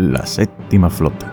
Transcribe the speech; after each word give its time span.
La 0.00 0.24
séptima 0.24 0.88
flota. 0.88 1.30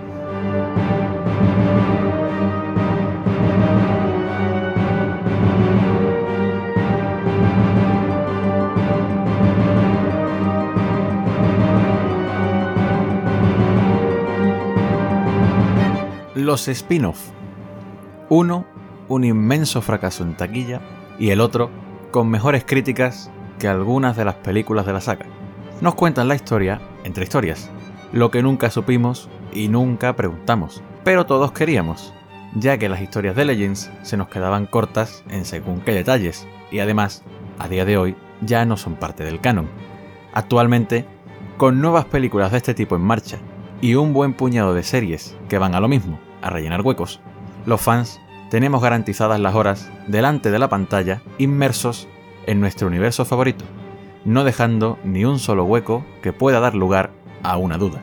Los 16.36 16.68
spin-off. 16.68 17.30
Uno, 18.28 18.66
un 19.08 19.24
inmenso 19.24 19.82
fracaso 19.82 20.26
en 20.26 20.36
taquilla, 20.36 20.82
y 21.18 21.30
el 21.30 21.40
otro, 21.40 21.70
con 22.12 22.30
mejores 22.30 22.66
críticas 22.66 23.32
que 23.60 23.70
algunas 23.70 24.18
de 24.18 24.26
las 24.26 24.36
películas 24.36 24.86
de 24.86 24.92
la 24.92 25.00
saga. 25.00 25.26
Nos 25.80 25.96
cuentan 25.96 26.28
la 26.28 26.36
historia 26.36 26.82
entre 27.06 27.24
historias, 27.24 27.72
lo 28.12 28.32
que 28.32 28.42
nunca 28.42 28.70
supimos 28.70 29.30
y 29.54 29.68
nunca 29.68 30.16
preguntamos, 30.16 30.82
pero 31.04 31.26
todos 31.26 31.52
queríamos, 31.52 32.14
ya 32.56 32.78
que 32.78 32.90
las 32.90 33.02
historias 33.02 33.36
de 33.36 33.46
Legends 33.46 33.92
se 34.04 34.18
nos 34.18 34.30
quedaban 34.30 34.66
cortas 34.66 35.24
en 35.30 35.46
según 35.46 35.82
qué 35.82 35.94
detalles, 35.94 36.48
y 36.72 36.80
además, 36.80 37.24
a 37.60 37.68
día 37.68 37.86
de 37.86 37.98
hoy, 37.98 38.16
ya 38.42 38.66
no 38.66 38.78
son 38.78 38.96
parte 38.96 39.24
del 39.24 39.40
canon. 39.42 39.68
Actualmente, 40.34 41.06
con 41.58 41.82
nuevas 41.82 42.06
películas 42.06 42.52
de 42.52 42.58
este 42.58 42.74
tipo 42.74 42.96
en 42.96 43.02
marcha 43.02 43.38
y 43.82 43.96
un 43.96 44.14
buen 44.14 44.34
puñado 44.34 44.74
de 44.74 44.84
series 44.84 45.36
que 45.50 45.58
van 45.58 45.76
a 45.76 45.80
lo 45.80 45.88
mismo, 45.88 46.20
a 46.42 46.50
rellenar 46.50 46.82
huecos, 46.82 47.20
los 47.66 47.82
fans 47.82 48.20
tenemos 48.50 48.82
garantizadas 48.82 49.40
las 49.40 49.56
horas 49.56 49.90
delante 50.08 50.52
de 50.52 50.60
la 50.60 50.70
pantalla 50.70 51.22
inmersos 51.38 52.08
en 52.46 52.62
nuestro 52.62 52.88
universo 52.88 53.26
favorito, 53.26 53.66
no 54.24 54.44
dejando 54.44 54.98
ni 55.04 55.26
un 55.26 55.40
solo 55.40 55.66
hueco 55.66 56.06
que 56.22 56.34
pueda 56.34 56.60
dar 56.60 56.76
lugar 56.76 57.12
a 57.44 57.58
una 57.58 57.78
duda. 57.78 58.02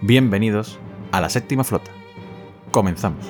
Bienvenidos 0.00 0.78
a 1.12 1.20
la 1.20 1.28
séptima 1.28 1.64
flota. 1.64 1.90
Comenzamos. 2.70 3.26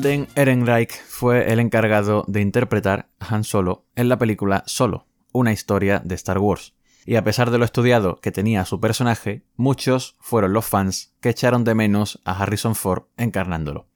Alden 0.00 0.28
Ehrenreich 0.34 0.98
fue 1.04 1.52
el 1.52 1.60
encargado 1.60 2.24
de 2.26 2.40
interpretar 2.40 3.10
a 3.18 3.34
Han 3.34 3.44
Solo 3.44 3.84
en 3.96 4.08
la 4.08 4.16
película 4.16 4.62
Solo, 4.64 5.06
una 5.30 5.52
historia 5.52 6.00
de 6.02 6.14
Star 6.14 6.38
Wars. 6.38 6.72
Y 7.04 7.16
a 7.16 7.22
pesar 7.22 7.50
de 7.50 7.58
lo 7.58 7.66
estudiado 7.66 8.18
que 8.22 8.32
tenía 8.32 8.64
su 8.64 8.80
personaje, 8.80 9.44
muchos 9.56 10.16
fueron 10.18 10.54
los 10.54 10.64
fans 10.64 11.14
que 11.20 11.28
echaron 11.28 11.64
de 11.64 11.74
menos 11.74 12.18
a 12.24 12.32
Harrison 12.32 12.74
Ford 12.76 13.08
encarnándolo. 13.18 13.88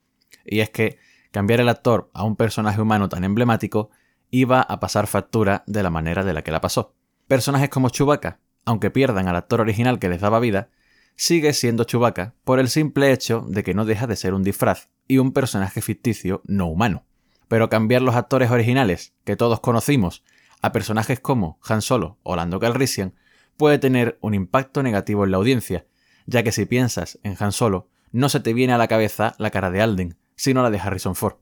Y 0.44 0.60
es 0.60 0.68
que 0.68 0.98
cambiar 1.30 1.60
el 1.60 1.70
actor 1.70 2.10
a 2.12 2.24
un 2.24 2.36
personaje 2.36 2.82
humano 2.82 3.08
tan 3.08 3.24
emblemático 3.24 3.88
iba 4.30 4.60
a 4.60 4.80
pasar 4.80 5.06
factura 5.06 5.64
de 5.66 5.82
la 5.82 5.88
manera 5.88 6.22
de 6.22 6.34
la 6.34 6.42
que 6.42 6.52
la 6.52 6.60
pasó. 6.60 6.92
Personajes 7.28 7.70
como 7.70 7.88
Chewbacca, 7.88 8.40
aunque 8.66 8.90
pierdan 8.90 9.26
al 9.26 9.36
actor 9.36 9.62
original 9.62 9.98
que 9.98 10.10
les 10.10 10.20
daba 10.20 10.38
vida, 10.38 10.68
sigue 11.16 11.52
siendo 11.52 11.84
Chewbacca 11.84 12.34
por 12.44 12.58
el 12.58 12.68
simple 12.68 13.12
hecho 13.12 13.44
de 13.48 13.62
que 13.62 13.74
no 13.74 13.84
deja 13.84 14.06
de 14.06 14.16
ser 14.16 14.34
un 14.34 14.42
disfraz 14.42 14.88
y 15.06 15.18
un 15.18 15.32
personaje 15.32 15.80
ficticio 15.80 16.42
no 16.44 16.66
humano. 16.66 17.04
Pero 17.48 17.68
cambiar 17.68 18.02
los 18.02 18.16
actores 18.16 18.50
originales, 18.50 19.12
que 19.24 19.36
todos 19.36 19.60
conocimos, 19.60 20.24
a 20.62 20.72
personajes 20.72 21.20
como 21.20 21.58
Han 21.68 21.82
Solo 21.82 22.18
o 22.22 22.36
Lando 22.36 22.58
Calrissian, 22.58 23.14
puede 23.56 23.78
tener 23.78 24.18
un 24.20 24.34
impacto 24.34 24.82
negativo 24.82 25.24
en 25.24 25.30
la 25.30 25.36
audiencia, 25.36 25.86
ya 26.26 26.42
que 26.42 26.52
si 26.52 26.66
piensas 26.66 27.18
en 27.22 27.36
Han 27.38 27.52
Solo, 27.52 27.88
no 28.12 28.28
se 28.28 28.40
te 28.40 28.54
viene 28.54 28.72
a 28.72 28.78
la 28.78 28.88
cabeza 28.88 29.34
la 29.38 29.50
cara 29.50 29.70
de 29.70 29.82
Alden, 29.82 30.16
sino 30.36 30.62
la 30.62 30.70
de 30.70 30.78
Harrison 30.78 31.14
Ford. 31.14 31.36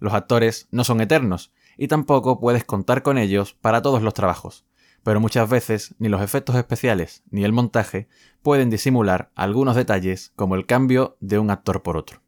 Los 0.00 0.12
actores 0.12 0.68
no 0.70 0.84
son 0.84 1.00
eternos, 1.00 1.52
y 1.76 1.88
tampoco 1.88 2.40
puedes 2.40 2.64
contar 2.64 3.02
con 3.02 3.18
ellos 3.18 3.54
para 3.54 3.82
todos 3.82 4.02
los 4.02 4.14
trabajos, 4.14 4.64
pero 5.02 5.20
muchas 5.20 5.48
veces 5.48 5.94
ni 5.98 6.08
los 6.08 6.22
efectos 6.22 6.56
especiales 6.56 7.22
ni 7.30 7.44
el 7.44 7.52
montaje 7.52 8.08
pueden 8.42 8.70
disimular 8.70 9.30
algunos 9.34 9.76
detalles 9.76 10.32
como 10.36 10.54
el 10.54 10.66
cambio 10.66 11.16
de 11.20 11.38
un 11.38 11.50
actor 11.50 11.82
por 11.82 11.96
otro. 11.96 12.22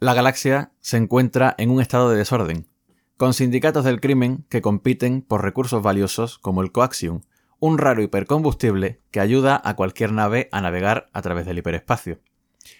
La 0.00 0.14
galaxia 0.14 0.72
se 0.80 0.96
encuentra 0.96 1.54
en 1.58 1.70
un 1.70 1.80
estado 1.80 2.10
de 2.10 2.16
desorden, 2.16 2.66
con 3.16 3.32
sindicatos 3.32 3.84
del 3.84 4.00
crimen 4.00 4.44
que 4.48 4.60
compiten 4.60 5.22
por 5.22 5.42
recursos 5.42 5.82
valiosos 5.82 6.38
como 6.38 6.62
el 6.62 6.72
coaxium, 6.72 7.22
un 7.60 7.78
raro 7.78 8.02
hipercombustible 8.02 9.00
que 9.10 9.20
ayuda 9.20 9.60
a 9.64 9.76
cualquier 9.76 10.12
nave 10.12 10.48
a 10.52 10.60
navegar 10.60 11.08
a 11.12 11.22
través 11.22 11.46
del 11.46 11.58
hiperespacio. 11.58 12.20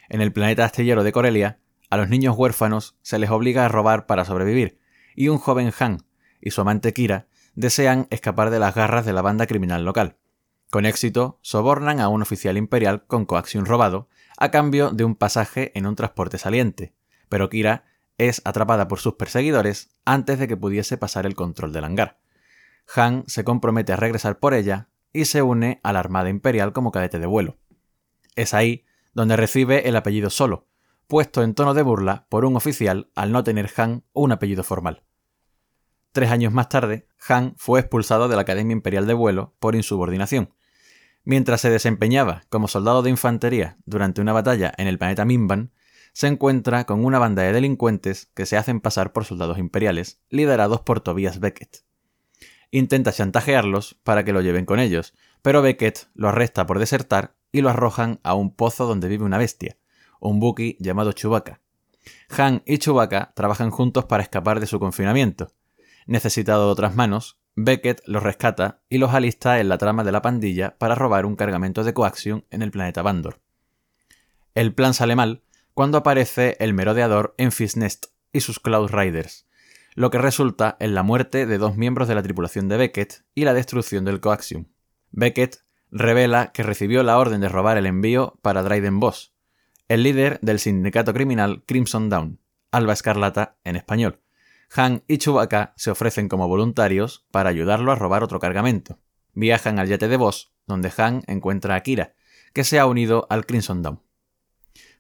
En 0.08 0.20
el 0.20 0.32
planeta 0.32 0.64
astillero 0.64 1.04
de 1.04 1.12
Corelia, 1.12 1.60
a 1.88 1.96
los 1.96 2.08
niños 2.08 2.36
huérfanos 2.36 2.96
se 3.02 3.18
les 3.18 3.30
obliga 3.30 3.64
a 3.64 3.68
robar 3.68 4.06
para 4.06 4.24
sobrevivir, 4.24 4.78
y 5.14 5.28
un 5.28 5.38
joven 5.38 5.72
Han 5.78 6.04
y 6.40 6.50
su 6.50 6.60
amante 6.60 6.92
Kira 6.92 7.28
desean 7.54 8.06
escapar 8.10 8.50
de 8.50 8.58
las 8.58 8.74
garras 8.74 9.06
de 9.06 9.12
la 9.12 9.22
banda 9.22 9.46
criminal 9.46 9.84
local. 9.84 10.16
Con 10.70 10.86
éxito, 10.86 11.38
sobornan 11.42 12.00
a 12.00 12.08
un 12.08 12.22
oficial 12.22 12.56
imperial 12.56 13.04
con 13.06 13.26
coaxium 13.26 13.64
robado 13.64 14.08
a 14.36 14.50
cambio 14.50 14.90
de 14.90 15.04
un 15.04 15.14
pasaje 15.14 15.70
en 15.74 15.86
un 15.86 15.94
transporte 15.94 16.38
saliente, 16.38 16.94
pero 17.28 17.48
Kira 17.48 17.84
es 18.18 18.42
atrapada 18.44 18.88
por 18.88 19.00
sus 19.00 19.14
perseguidores 19.14 19.90
antes 20.04 20.38
de 20.38 20.48
que 20.48 20.56
pudiese 20.56 20.96
pasar 20.96 21.26
el 21.26 21.34
control 21.34 21.72
del 21.72 21.84
hangar. 21.84 22.18
Han 22.94 23.24
se 23.26 23.44
compromete 23.44 23.92
a 23.92 23.96
regresar 23.96 24.38
por 24.38 24.54
ella 24.54 24.88
y 25.12 25.26
se 25.26 25.42
une 25.42 25.80
a 25.82 25.92
la 25.92 26.00
Armada 26.00 26.28
Imperial 26.28 26.72
como 26.72 26.92
cadete 26.92 27.18
de 27.18 27.26
vuelo. 27.26 27.56
Es 28.36 28.52
ahí 28.52 28.84
donde 29.12 29.36
recibe 29.36 29.88
el 29.88 29.96
apellido 29.96 30.28
Solo, 30.28 30.66
puesto 31.06 31.42
en 31.42 31.54
tono 31.54 31.74
de 31.74 31.82
burla 31.82 32.26
por 32.28 32.44
un 32.44 32.56
oficial 32.56 33.10
al 33.14 33.32
no 33.32 33.44
tener 33.44 33.70
Han 33.76 34.04
un 34.12 34.32
apellido 34.32 34.64
formal. 34.64 35.04
Tres 36.14 36.30
años 36.30 36.52
más 36.52 36.68
tarde, 36.68 37.08
Han 37.26 37.54
fue 37.56 37.80
expulsado 37.80 38.28
de 38.28 38.36
la 38.36 38.42
Academia 38.42 38.72
Imperial 38.72 39.04
de 39.08 39.14
Vuelo 39.14 39.56
por 39.58 39.74
insubordinación. 39.74 40.54
Mientras 41.24 41.60
se 41.60 41.70
desempeñaba 41.70 42.42
como 42.50 42.68
soldado 42.68 43.02
de 43.02 43.10
infantería 43.10 43.78
durante 43.84 44.20
una 44.20 44.32
batalla 44.32 44.72
en 44.78 44.86
el 44.86 44.96
planeta 44.96 45.24
Mimban, 45.24 45.72
se 46.12 46.28
encuentra 46.28 46.84
con 46.84 47.04
una 47.04 47.18
banda 47.18 47.42
de 47.42 47.52
delincuentes 47.52 48.30
que 48.32 48.46
se 48.46 48.56
hacen 48.56 48.78
pasar 48.78 49.12
por 49.12 49.24
soldados 49.24 49.58
imperiales, 49.58 50.20
liderados 50.28 50.82
por 50.82 51.00
Tobias 51.00 51.40
Beckett. 51.40 51.82
Intenta 52.70 53.10
chantajearlos 53.10 53.96
para 54.04 54.24
que 54.24 54.32
lo 54.32 54.40
lleven 54.40 54.66
con 54.66 54.78
ellos, 54.78 55.14
pero 55.42 55.62
Beckett 55.62 56.10
lo 56.14 56.28
arresta 56.28 56.64
por 56.64 56.78
desertar 56.78 57.34
y 57.50 57.60
lo 57.60 57.70
arrojan 57.70 58.20
a 58.22 58.34
un 58.34 58.54
pozo 58.54 58.86
donde 58.86 59.08
vive 59.08 59.24
una 59.24 59.38
bestia, 59.38 59.78
un 60.20 60.38
buki 60.38 60.76
llamado 60.78 61.10
Chewbacca. 61.10 61.60
Han 62.38 62.62
y 62.66 62.78
Chewbacca 62.78 63.32
trabajan 63.34 63.72
juntos 63.72 64.04
para 64.04 64.22
escapar 64.22 64.60
de 64.60 64.68
su 64.68 64.78
confinamiento. 64.78 65.50
Necesitado 66.06 66.66
de 66.66 66.72
otras 66.72 66.94
manos, 66.94 67.38
Beckett 67.56 68.02
los 68.06 68.22
rescata 68.22 68.80
y 68.88 68.98
los 68.98 69.14
alista 69.14 69.60
en 69.60 69.68
la 69.68 69.78
trama 69.78 70.04
de 70.04 70.12
la 70.12 70.22
pandilla 70.22 70.76
para 70.78 70.94
robar 70.94 71.24
un 71.24 71.36
cargamento 71.36 71.84
de 71.84 71.94
coaxium 71.94 72.42
en 72.50 72.62
el 72.62 72.70
planeta 72.70 73.02
Bandor. 73.02 73.40
El 74.54 74.74
plan 74.74 74.94
sale 74.94 75.16
mal 75.16 75.42
cuando 75.72 75.98
aparece 75.98 76.56
el 76.60 76.74
merodeador 76.74 77.34
Enfys 77.38 77.76
Nest 77.76 78.06
y 78.32 78.40
sus 78.40 78.60
Cloud 78.60 78.90
Riders, 78.90 79.46
lo 79.94 80.10
que 80.10 80.18
resulta 80.18 80.76
en 80.80 80.94
la 80.94 81.02
muerte 81.02 81.46
de 81.46 81.58
dos 81.58 81.76
miembros 81.76 82.08
de 82.08 82.14
la 82.14 82.22
tripulación 82.22 82.68
de 82.68 82.76
Beckett 82.76 83.24
y 83.34 83.44
la 83.44 83.54
destrucción 83.54 84.04
del 84.04 84.20
coaxium. 84.20 84.66
Beckett 85.10 85.62
revela 85.90 86.50
que 86.52 86.64
recibió 86.64 87.02
la 87.04 87.18
orden 87.18 87.40
de 87.40 87.48
robar 87.48 87.78
el 87.78 87.86
envío 87.86 88.38
para 88.42 88.62
Dryden 88.62 88.98
Boss, 88.98 89.32
el 89.88 90.02
líder 90.02 90.40
del 90.40 90.58
sindicato 90.58 91.12
criminal 91.12 91.62
Crimson 91.66 92.08
Dawn, 92.08 92.40
Alba 92.72 92.92
Escarlata 92.92 93.56
en 93.62 93.76
español. 93.76 94.23
Han 94.76 95.04
y 95.06 95.18
Chewbacca 95.18 95.72
se 95.76 95.90
ofrecen 95.90 96.28
como 96.28 96.48
voluntarios 96.48 97.26
para 97.30 97.50
ayudarlo 97.50 97.92
a 97.92 97.94
robar 97.94 98.24
otro 98.24 98.40
cargamento. 98.40 98.98
Viajan 99.32 99.78
al 99.78 99.88
yate 99.88 100.08
de 100.08 100.16
Boss, 100.16 100.52
donde 100.66 100.92
Han 100.96 101.22
encuentra 101.26 101.76
a 101.76 101.80
Kira, 101.82 102.14
que 102.52 102.64
se 102.64 102.78
ha 102.78 102.86
unido 102.86 103.26
al 103.30 103.46
Crimson 103.46 103.82
Dawn. 103.82 104.02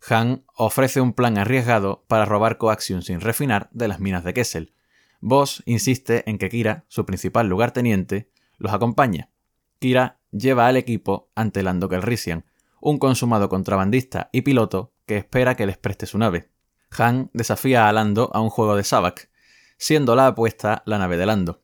Han 0.08 0.44
ofrece 0.54 1.00
un 1.00 1.12
plan 1.12 1.38
arriesgado 1.38 2.04
para 2.08 2.24
robar 2.24 2.58
coaxium 2.58 3.02
sin 3.02 3.20
refinar 3.20 3.68
de 3.72 3.88
las 3.88 4.00
minas 4.00 4.22
de 4.22 4.34
Kessel. 4.34 4.74
Boss 5.20 5.62
insiste 5.66 6.28
en 6.28 6.38
que 6.38 6.50
Kira, 6.50 6.84
su 6.88 7.06
principal 7.06 7.48
lugarteniente, 7.48 8.30
los 8.58 8.72
acompaña. 8.72 9.30
Kira 9.78 10.20
lleva 10.30 10.68
al 10.68 10.76
equipo 10.76 11.30
ante 11.34 11.62
Lando 11.62 11.88
Calrissian, 11.88 12.44
un 12.80 12.98
consumado 12.98 13.48
contrabandista 13.48 14.28
y 14.30 14.42
piloto 14.42 14.92
que 15.06 15.16
espera 15.16 15.56
que 15.56 15.66
les 15.66 15.78
preste 15.78 16.06
su 16.06 16.18
nave. 16.18 16.50
Han 16.96 17.30
desafía 17.32 17.88
a 17.88 17.92
Lando 17.92 18.30
a 18.34 18.40
un 18.40 18.50
juego 18.50 18.76
de 18.76 18.84
Sabak, 18.84 19.30
siendo 19.76 20.14
la 20.16 20.28
apuesta 20.28 20.82
la 20.86 20.98
nave 20.98 21.16
de 21.16 21.26
Lando. 21.26 21.62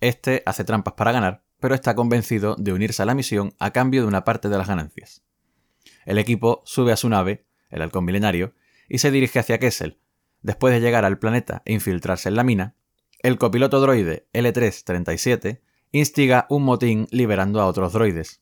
Este 0.00 0.42
hace 0.46 0.64
trampas 0.64 0.94
para 0.94 1.12
ganar, 1.12 1.42
pero 1.60 1.74
está 1.74 1.94
convencido 1.94 2.54
de 2.56 2.72
unirse 2.72 3.02
a 3.02 3.06
la 3.06 3.14
misión 3.14 3.54
a 3.58 3.72
cambio 3.72 4.02
de 4.02 4.08
una 4.08 4.24
parte 4.24 4.48
de 4.48 4.58
las 4.58 4.68
ganancias. 4.68 5.22
El 6.06 6.18
equipo 6.18 6.62
sube 6.64 6.92
a 6.92 6.96
su 6.96 7.08
nave, 7.08 7.46
el 7.70 7.82
halcón 7.82 8.04
milenario, 8.04 8.54
y 8.88 8.98
se 8.98 9.10
dirige 9.10 9.38
hacia 9.38 9.58
Kessel. 9.58 9.98
Después 10.42 10.72
de 10.72 10.80
llegar 10.80 11.04
al 11.04 11.18
planeta 11.18 11.62
e 11.64 11.72
infiltrarse 11.72 12.28
en 12.28 12.36
la 12.36 12.44
mina, 12.44 12.74
el 13.20 13.36
copiloto 13.36 13.80
droide 13.80 14.28
L337 14.32 15.60
instiga 15.90 16.46
un 16.48 16.62
motín 16.64 17.08
liberando 17.10 17.60
a 17.60 17.66
otros 17.66 17.92
droides. 17.92 18.40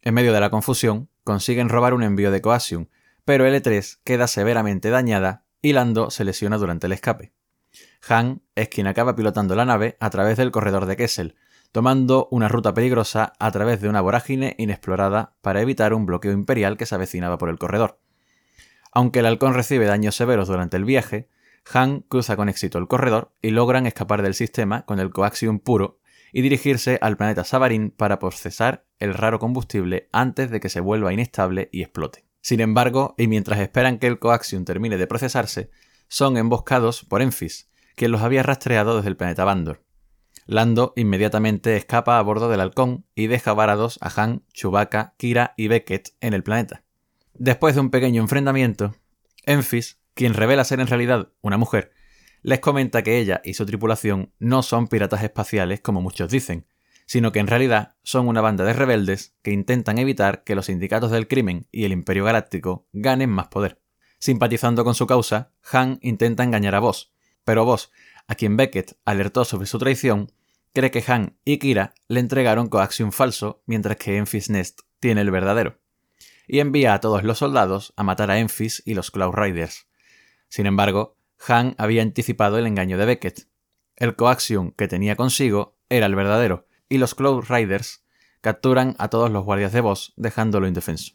En 0.00 0.14
medio 0.14 0.32
de 0.32 0.40
la 0.40 0.50
confusión, 0.50 1.10
consiguen 1.24 1.68
robar 1.68 1.92
un 1.92 2.02
envío 2.02 2.30
de 2.30 2.40
Coasium, 2.40 2.86
pero 3.24 3.46
L3 3.46 3.98
queda 4.04 4.26
severamente 4.28 4.88
dañada 4.88 5.44
y 5.60 5.72
Lando 5.72 6.10
se 6.10 6.24
lesiona 6.24 6.58
durante 6.58 6.86
el 6.86 6.92
escape. 6.92 7.32
Han 8.08 8.42
es 8.54 8.68
quien 8.68 8.86
acaba 8.86 9.16
pilotando 9.16 9.54
la 9.54 9.64
nave 9.64 9.96
a 10.00 10.10
través 10.10 10.36
del 10.36 10.50
corredor 10.50 10.86
de 10.86 10.96
Kessel, 10.96 11.34
tomando 11.72 12.28
una 12.30 12.48
ruta 12.48 12.72
peligrosa 12.72 13.32
a 13.38 13.50
través 13.50 13.80
de 13.80 13.88
una 13.88 14.00
vorágine 14.00 14.54
inexplorada 14.58 15.34
para 15.42 15.60
evitar 15.60 15.92
un 15.92 16.06
bloqueo 16.06 16.32
imperial 16.32 16.76
que 16.76 16.86
se 16.86 16.94
avecinaba 16.94 17.38
por 17.38 17.48
el 17.48 17.58
corredor. 17.58 18.00
Aunque 18.92 19.18
el 19.18 19.26
halcón 19.26 19.54
recibe 19.54 19.84
daños 19.84 20.16
severos 20.16 20.48
durante 20.48 20.76
el 20.76 20.84
viaje, 20.84 21.28
Han 21.74 22.00
cruza 22.00 22.36
con 22.36 22.48
éxito 22.48 22.78
el 22.78 22.86
corredor 22.86 23.32
y 23.42 23.50
logran 23.50 23.86
escapar 23.86 24.22
del 24.22 24.34
sistema 24.34 24.86
con 24.86 25.00
el 25.00 25.10
coaxium 25.10 25.58
puro 25.58 25.98
y 26.32 26.42
dirigirse 26.42 26.98
al 27.02 27.16
planeta 27.16 27.44
Savarin 27.44 27.90
para 27.90 28.18
procesar 28.18 28.86
el 28.98 29.14
raro 29.14 29.38
combustible 29.38 30.08
antes 30.12 30.50
de 30.50 30.60
que 30.60 30.68
se 30.68 30.80
vuelva 30.80 31.12
inestable 31.12 31.68
y 31.72 31.82
explote. 31.82 32.24
Sin 32.40 32.60
embargo, 32.60 33.14
y 33.18 33.26
mientras 33.26 33.58
esperan 33.58 33.98
que 33.98 34.06
el 34.06 34.18
coaxium 34.18 34.64
termine 34.64 34.96
de 34.96 35.06
procesarse, 35.06 35.70
son 36.08 36.36
emboscados 36.36 37.04
por 37.04 37.22
Enfis, 37.22 37.68
quien 37.94 38.12
los 38.12 38.22
había 38.22 38.42
rastreado 38.42 38.96
desde 38.96 39.08
el 39.08 39.16
planeta 39.16 39.44
Bandor. 39.44 39.82
Lando 40.46 40.92
inmediatamente 40.96 41.76
escapa 41.76 42.18
a 42.18 42.22
bordo 42.22 42.48
del 42.48 42.60
halcón 42.60 43.04
y 43.14 43.26
deja 43.26 43.52
varados 43.52 43.98
a 44.00 44.22
Han, 44.22 44.44
Chewbacca, 44.52 45.14
Kira 45.16 45.54
y 45.56 45.66
Beckett 45.68 46.10
en 46.20 46.34
el 46.34 46.44
planeta. 46.44 46.84
Después 47.34 47.74
de 47.74 47.80
un 47.80 47.90
pequeño 47.90 48.22
enfrentamiento, 48.22 48.94
Enfis, 49.44 49.98
quien 50.14 50.34
revela 50.34 50.64
ser 50.64 50.80
en 50.80 50.86
realidad 50.86 51.32
una 51.40 51.56
mujer, 51.56 51.92
les 52.42 52.60
comenta 52.60 53.02
que 53.02 53.18
ella 53.18 53.40
y 53.44 53.54
su 53.54 53.66
tripulación 53.66 54.32
no 54.38 54.62
son 54.62 54.86
piratas 54.86 55.22
espaciales 55.24 55.80
como 55.80 56.00
muchos 56.00 56.30
dicen, 56.30 56.66
sino 57.06 57.32
que 57.32 57.40
en 57.40 57.48
realidad 57.48 57.96
son 58.02 58.28
una 58.28 58.40
banda 58.40 58.64
de 58.64 58.72
rebeldes 58.72 59.36
que 59.42 59.52
intentan 59.52 59.98
evitar 59.98 60.44
que 60.44 60.54
los 60.54 60.66
sindicatos 60.66 61.10
del 61.10 61.28
crimen 61.28 61.66
y 61.72 61.84
el 61.84 61.92
Imperio 61.92 62.24
Galáctico 62.24 62.88
ganen 62.92 63.30
más 63.30 63.48
poder. 63.48 63.80
Simpatizando 64.18 64.84
con 64.84 64.94
su 64.94 65.06
causa, 65.06 65.50
Han 65.72 65.98
intenta 66.02 66.42
engañar 66.42 66.74
a 66.74 66.80
Vos, 66.80 67.12
pero 67.44 67.64
Vos, 67.64 67.92
a 68.26 68.34
quien 68.34 68.56
Beckett 68.56 68.98
alertó 69.04 69.44
sobre 69.44 69.66
su 69.66 69.78
traición, 69.78 70.32
cree 70.72 70.90
que 70.90 71.04
Han 71.06 71.38
y 71.44 71.58
Kira 71.58 71.94
le 72.08 72.20
entregaron 72.20 72.68
coaxium 72.68 73.12
falso 73.12 73.62
mientras 73.66 73.96
que 73.96 74.16
Enfys 74.16 74.50
Nest 74.50 74.80
tiene 75.00 75.20
el 75.20 75.30
verdadero, 75.30 75.78
y 76.46 76.60
envía 76.60 76.94
a 76.94 77.00
todos 77.00 77.22
los 77.24 77.38
soldados 77.38 77.92
a 77.96 78.02
matar 78.02 78.30
a 78.30 78.38
Enfys 78.38 78.82
y 78.84 78.94
los 78.94 79.10
Cloud 79.10 79.34
Riders. 79.34 79.86
Sin 80.48 80.66
embargo, 80.66 81.16
Han 81.48 81.74
había 81.78 82.02
anticipado 82.02 82.58
el 82.58 82.66
engaño 82.66 82.98
de 82.98 83.06
Beckett. 83.06 83.48
El 83.96 84.16
coaxium 84.16 84.72
que 84.72 84.88
tenía 84.88 85.16
consigo 85.16 85.76
era 85.88 86.06
el 86.06 86.14
verdadero, 86.14 86.66
y 86.88 86.98
los 86.98 87.14
Cloud 87.14 87.44
Riders 87.48 88.04
capturan 88.40 88.94
a 88.98 89.08
todos 89.08 89.30
los 89.30 89.44
guardias 89.44 89.72
de 89.72 89.80
Voss 89.80 90.12
dejándolo 90.16 90.66
indefenso. 90.66 91.14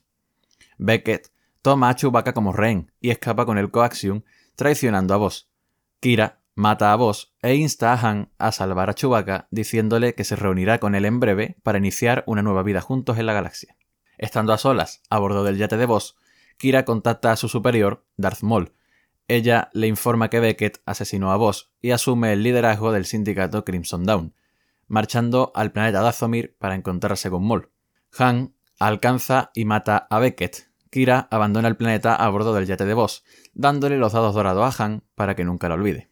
Beckett 0.78 1.32
toma 1.62 1.90
a 1.90 1.96
Chewbacca 1.96 2.34
como 2.34 2.54
rehén 2.54 2.92
y 3.00 3.10
escapa 3.10 3.46
con 3.46 3.58
el 3.58 3.72
coaxium 3.72 4.24
traicionando 4.56 5.14
a 5.14 5.18
Voss. 5.18 5.50
Kira 6.00 6.42
mata 6.56 6.92
a 6.92 6.96
Voss 6.96 7.34
e 7.42 7.56
insta 7.56 7.94
a 7.94 8.00
Han 8.00 8.32
a 8.38 8.52
salvar 8.52 8.90
a 8.90 8.94
Chewbacca 8.94 9.48
diciéndole 9.52 10.16
que 10.16 10.24
se 10.24 10.36
reunirá 10.36 10.80
con 10.80 10.96
él 10.96 11.06
en 11.06 11.20
breve 11.20 11.58
para 11.64 11.78
iniciar 11.78 12.24
una 12.28 12.42
nueva 12.42 12.64
vida 12.64 12.82
juntos 12.82 13.18
en 13.18 13.26
la 13.26 13.34
galaxia. 13.34 13.76
Estando 14.18 14.54
a 14.54 14.58
solas 14.58 15.02
a 15.10 15.20
bordo 15.20 15.44
del 15.44 15.58
yate 15.58 15.78
de 15.78 15.86
Voss, 15.86 16.16
Kira 16.58 16.86
contacta 16.86 17.32
a 17.32 17.36
su 17.36 17.50
superior, 17.50 18.06
Darth 18.18 18.44
Maul. 18.44 18.74
Ella 19.28 19.70
le 19.74 19.88
informa 19.88 20.30
que 20.30 20.40
Beckett 20.40 20.82
asesinó 20.86 21.32
a 21.32 21.38
Voss 21.38 21.72
y 21.82 21.92
asume 21.92 22.34
el 22.34 22.44
liderazgo 22.44 22.92
del 22.92 23.06
sindicato 23.06 23.66
Crimson 23.66 24.04
Dawn, 24.04 24.36
marchando 24.88 25.52
al 25.56 25.72
planeta 25.72 26.02
Dathomir 26.02 26.56
para 26.60 26.76
encontrarse 26.76 27.30
con 27.30 27.48
Maul. 27.48 27.72
Han 28.18 28.54
alcanza 28.78 29.52
y 29.56 29.66
mata 29.66 30.06
a 30.10 30.20
Beckett. 30.20 30.71
Kira 30.92 31.30
abandona 31.32 31.70
el 31.70 31.78
planeta 31.78 32.16
a 32.16 32.30
bordo 32.30 32.54
del 32.54 32.66
yate 32.66 32.86
de 32.86 32.94
Voss, 32.94 33.24
dándole 33.54 33.98
los 33.98 34.12
dados 34.12 34.36
dorados 34.36 34.80
a 34.80 34.84
Han 34.84 35.04
para 35.16 35.36
que 35.36 35.46
nunca 35.46 35.70
lo 35.70 35.76
olvide. 35.76 36.10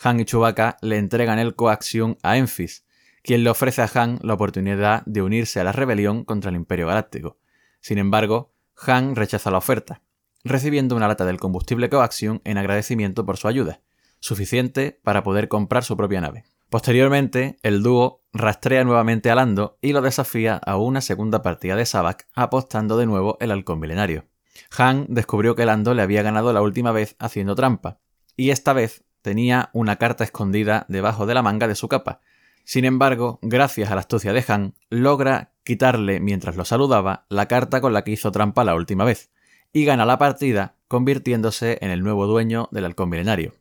Han 0.00 0.20
y 0.20 0.24
Chewbacca 0.24 0.76
le 0.80 0.96
entregan 0.96 1.40
el 1.40 1.56
coaxium 1.56 2.16
a 2.22 2.36
Enfys, 2.36 2.86
quien 3.24 3.42
le 3.42 3.50
ofrece 3.50 3.82
a 3.82 3.90
Han 3.92 4.20
la 4.22 4.34
oportunidad 4.34 5.02
de 5.06 5.22
unirse 5.22 5.58
a 5.58 5.64
la 5.64 5.72
rebelión 5.72 6.24
contra 6.24 6.50
el 6.50 6.56
Imperio 6.56 6.86
Galáctico. 6.86 7.36
Sin 7.80 7.98
embargo, 7.98 8.54
Han 8.86 9.16
rechaza 9.16 9.50
la 9.50 9.58
oferta, 9.58 10.02
recibiendo 10.44 10.94
una 10.94 11.08
lata 11.08 11.24
del 11.24 11.40
combustible 11.40 11.90
coaxium 11.90 12.40
en 12.44 12.58
agradecimiento 12.58 13.26
por 13.26 13.38
su 13.38 13.48
ayuda, 13.48 13.80
suficiente 14.20 15.00
para 15.02 15.24
poder 15.24 15.48
comprar 15.48 15.82
su 15.82 15.96
propia 15.96 16.20
nave. 16.20 16.44
Posteriormente, 16.70 17.58
el 17.62 17.82
dúo 17.82 18.22
rastrea 18.32 18.84
nuevamente 18.84 19.30
a 19.30 19.34
Lando 19.34 19.78
y 19.80 19.92
lo 19.92 20.02
desafía 20.02 20.56
a 20.56 20.76
una 20.76 21.00
segunda 21.00 21.42
partida 21.42 21.76
de 21.76 21.86
Sabak, 21.86 22.26
apostando 22.34 22.96
de 22.96 23.06
nuevo 23.06 23.36
el 23.40 23.52
halcón 23.52 23.80
milenario. 23.80 24.26
Han 24.76 25.06
descubrió 25.08 25.54
que 25.54 25.66
Lando 25.66 25.94
le 25.94 26.02
había 26.02 26.22
ganado 26.22 26.52
la 26.52 26.62
última 26.62 26.92
vez 26.92 27.16
haciendo 27.18 27.54
trampa, 27.54 28.00
y 28.36 28.50
esta 28.50 28.72
vez 28.72 29.04
tenía 29.22 29.70
una 29.72 29.96
carta 29.96 30.24
escondida 30.24 30.84
debajo 30.88 31.26
de 31.26 31.34
la 31.34 31.42
manga 31.42 31.68
de 31.68 31.74
su 31.74 31.88
capa. 31.88 32.20
Sin 32.64 32.84
embargo, 32.84 33.38
gracias 33.42 33.90
a 33.90 33.94
la 33.94 34.00
astucia 34.00 34.32
de 34.32 34.44
Han, 34.48 34.74
logra 34.90 35.52
quitarle 35.64 36.20
mientras 36.20 36.56
lo 36.56 36.64
saludaba 36.64 37.26
la 37.28 37.46
carta 37.46 37.80
con 37.80 37.92
la 37.92 38.04
que 38.04 38.12
hizo 38.12 38.32
trampa 38.32 38.64
la 38.64 38.74
última 38.74 39.04
vez, 39.04 39.30
y 39.72 39.84
gana 39.84 40.06
la 40.06 40.18
partida 40.18 40.76
convirtiéndose 40.88 41.78
en 41.80 41.90
el 41.90 42.02
nuevo 42.02 42.26
dueño 42.26 42.68
del 42.70 42.84
halcón 42.84 43.10
milenario. 43.10 43.54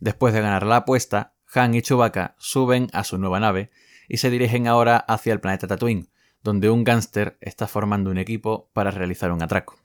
Después 0.00 0.32
de 0.32 0.40
ganar 0.40 0.64
la 0.64 0.76
apuesta, 0.76 1.33
han 1.62 1.74
y 1.74 1.82
Chewbacca 1.82 2.34
suben 2.38 2.88
a 2.92 3.04
su 3.04 3.18
nueva 3.18 3.40
nave 3.40 3.70
y 4.08 4.18
se 4.18 4.30
dirigen 4.30 4.66
ahora 4.66 4.96
hacia 4.96 5.32
el 5.32 5.40
planeta 5.40 5.66
Tatooine, 5.66 6.08
donde 6.42 6.70
un 6.70 6.84
gángster 6.84 7.38
está 7.40 7.66
formando 7.66 8.10
un 8.10 8.18
equipo 8.18 8.70
para 8.72 8.90
realizar 8.90 9.32
un 9.32 9.42
atraco. 9.42 9.76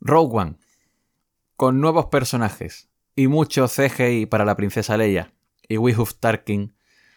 Rogue 0.00 0.38
One. 0.38 0.54
Con 1.56 1.80
nuevos 1.80 2.06
personajes 2.06 2.88
y 3.14 3.28
mucho 3.28 3.68
CGI 3.68 4.26
para 4.26 4.44
la 4.44 4.56
princesa 4.56 4.96
Leia 4.96 5.32
y 5.68 5.76
Wihuf 5.76 6.14
Tarkin, 6.14 6.74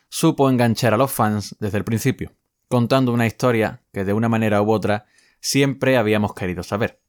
supo 0.09 0.49
enganchar 0.49 0.93
a 0.93 0.97
los 0.97 1.11
fans 1.11 1.55
desde 1.59 1.77
el 1.77 1.83
principio, 1.83 2.33
contando 2.67 3.11
una 3.11 3.27
historia 3.27 3.83
que 3.91 4.05
de 4.05 4.13
una 4.13 4.29
manera 4.29 4.61
u 4.61 4.71
otra 4.71 5.05
siempre 5.39 5.97
habíamos 5.97 6.33
querido 6.33 6.63
saber. 6.63 7.01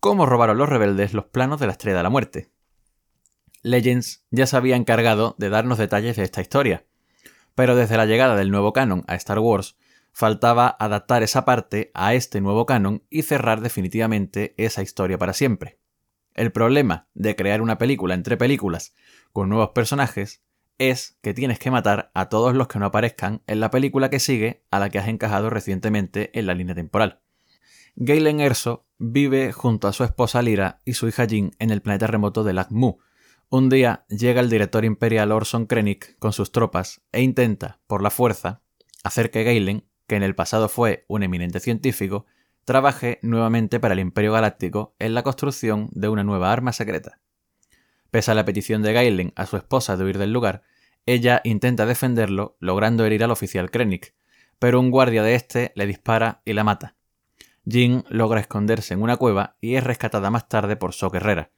Cómo 0.00 0.26
robaron 0.26 0.58
los 0.58 0.68
rebeldes 0.68 1.14
los 1.14 1.26
planos 1.26 1.58
de 1.60 1.66
la 1.66 1.72
Estrella 1.72 1.98
de 1.98 2.02
la 2.02 2.10
Muerte, 2.10 2.50
Legends 3.62 4.24
ya 4.30 4.46
se 4.46 4.56
había 4.56 4.76
encargado 4.76 5.34
de 5.38 5.50
darnos 5.50 5.78
detalles 5.78 6.16
de 6.16 6.24
esta 6.24 6.40
historia, 6.40 6.84
pero 7.54 7.74
desde 7.74 7.96
la 7.96 8.06
llegada 8.06 8.36
del 8.36 8.50
nuevo 8.50 8.72
canon 8.72 9.04
a 9.06 9.14
Star 9.14 9.38
Wars, 9.38 9.76
faltaba 10.12 10.76
adaptar 10.78 11.22
esa 11.22 11.44
parte 11.44 11.90
a 11.94 12.14
este 12.14 12.40
nuevo 12.40 12.66
canon 12.66 13.04
y 13.10 13.22
cerrar 13.22 13.60
definitivamente 13.60 14.54
esa 14.56 14.82
historia 14.82 15.18
para 15.18 15.32
siempre. 15.32 15.78
El 16.34 16.52
problema 16.52 17.08
de 17.14 17.36
crear 17.36 17.62
una 17.62 17.78
película 17.78 18.14
entre 18.14 18.36
películas 18.36 18.94
con 19.32 19.48
nuevos 19.48 19.70
personajes 19.70 20.42
es 20.78 21.18
que 21.20 21.34
tienes 21.34 21.58
que 21.58 21.70
matar 21.70 22.10
a 22.14 22.28
todos 22.28 22.54
los 22.54 22.68
que 22.68 22.78
no 22.78 22.86
aparezcan 22.86 23.42
en 23.46 23.60
la 23.60 23.70
película 23.70 24.10
que 24.10 24.20
sigue 24.20 24.64
a 24.70 24.78
la 24.78 24.90
que 24.90 24.98
has 24.98 25.08
encajado 25.08 25.50
recientemente 25.50 26.36
en 26.38 26.46
la 26.46 26.54
línea 26.54 26.74
temporal. 26.74 27.20
Galen 27.96 28.40
Erso 28.40 28.86
vive 28.98 29.52
junto 29.52 29.88
a 29.88 29.92
su 29.92 30.04
esposa 30.04 30.40
Lyra 30.40 30.78
y 30.84 30.94
su 30.94 31.08
hija 31.08 31.24
Jean 31.24 31.50
en 31.58 31.70
el 31.70 31.82
planeta 31.82 32.06
remoto 32.06 32.44
de 32.44 32.54
Mu, 32.70 32.98
un 33.50 33.70
día 33.70 34.04
llega 34.08 34.40
el 34.40 34.50
director 34.50 34.84
imperial 34.84 35.32
Orson 35.32 35.66
Krennic 35.66 36.18
con 36.18 36.32
sus 36.32 36.52
tropas 36.52 37.00
e 37.12 37.22
intenta, 37.22 37.80
por 37.86 38.02
la 38.02 38.10
fuerza, 38.10 38.60
hacer 39.04 39.30
que 39.30 39.44
Galen, 39.44 39.84
que 40.06 40.16
en 40.16 40.22
el 40.22 40.34
pasado 40.34 40.68
fue 40.68 41.04
un 41.08 41.22
eminente 41.22 41.60
científico, 41.60 42.26
trabaje 42.64 43.18
nuevamente 43.22 43.80
para 43.80 43.94
el 43.94 44.00
Imperio 44.00 44.32
Galáctico 44.32 44.94
en 44.98 45.14
la 45.14 45.22
construcción 45.22 45.88
de 45.92 46.08
una 46.08 46.24
nueva 46.24 46.52
arma 46.52 46.72
secreta. 46.72 47.20
Pese 48.10 48.30
a 48.30 48.34
la 48.34 48.44
petición 48.44 48.82
de 48.82 48.92
Galen 48.92 49.32
a 49.34 49.46
su 49.46 49.56
esposa 49.56 49.96
de 49.96 50.04
huir 50.04 50.18
del 50.18 50.32
lugar, 50.32 50.62
ella 51.06 51.40
intenta 51.44 51.86
defenderlo, 51.86 52.56
logrando 52.60 53.06
herir 53.06 53.24
al 53.24 53.30
oficial 53.30 53.70
Krennic, 53.70 54.14
pero 54.58 54.80
un 54.80 54.90
guardia 54.90 55.22
de 55.22 55.34
este 55.34 55.72
le 55.74 55.86
dispara 55.86 56.42
y 56.44 56.52
la 56.52 56.64
mata. 56.64 56.96
Jean 57.64 58.04
logra 58.08 58.40
esconderse 58.40 58.92
en 58.92 59.02
una 59.02 59.16
cueva 59.16 59.56
y 59.60 59.76
es 59.76 59.84
rescatada 59.84 60.30
más 60.30 60.48
tarde 60.48 60.76
por 60.76 60.92
So 60.92 61.10
Herrera, 61.14 61.50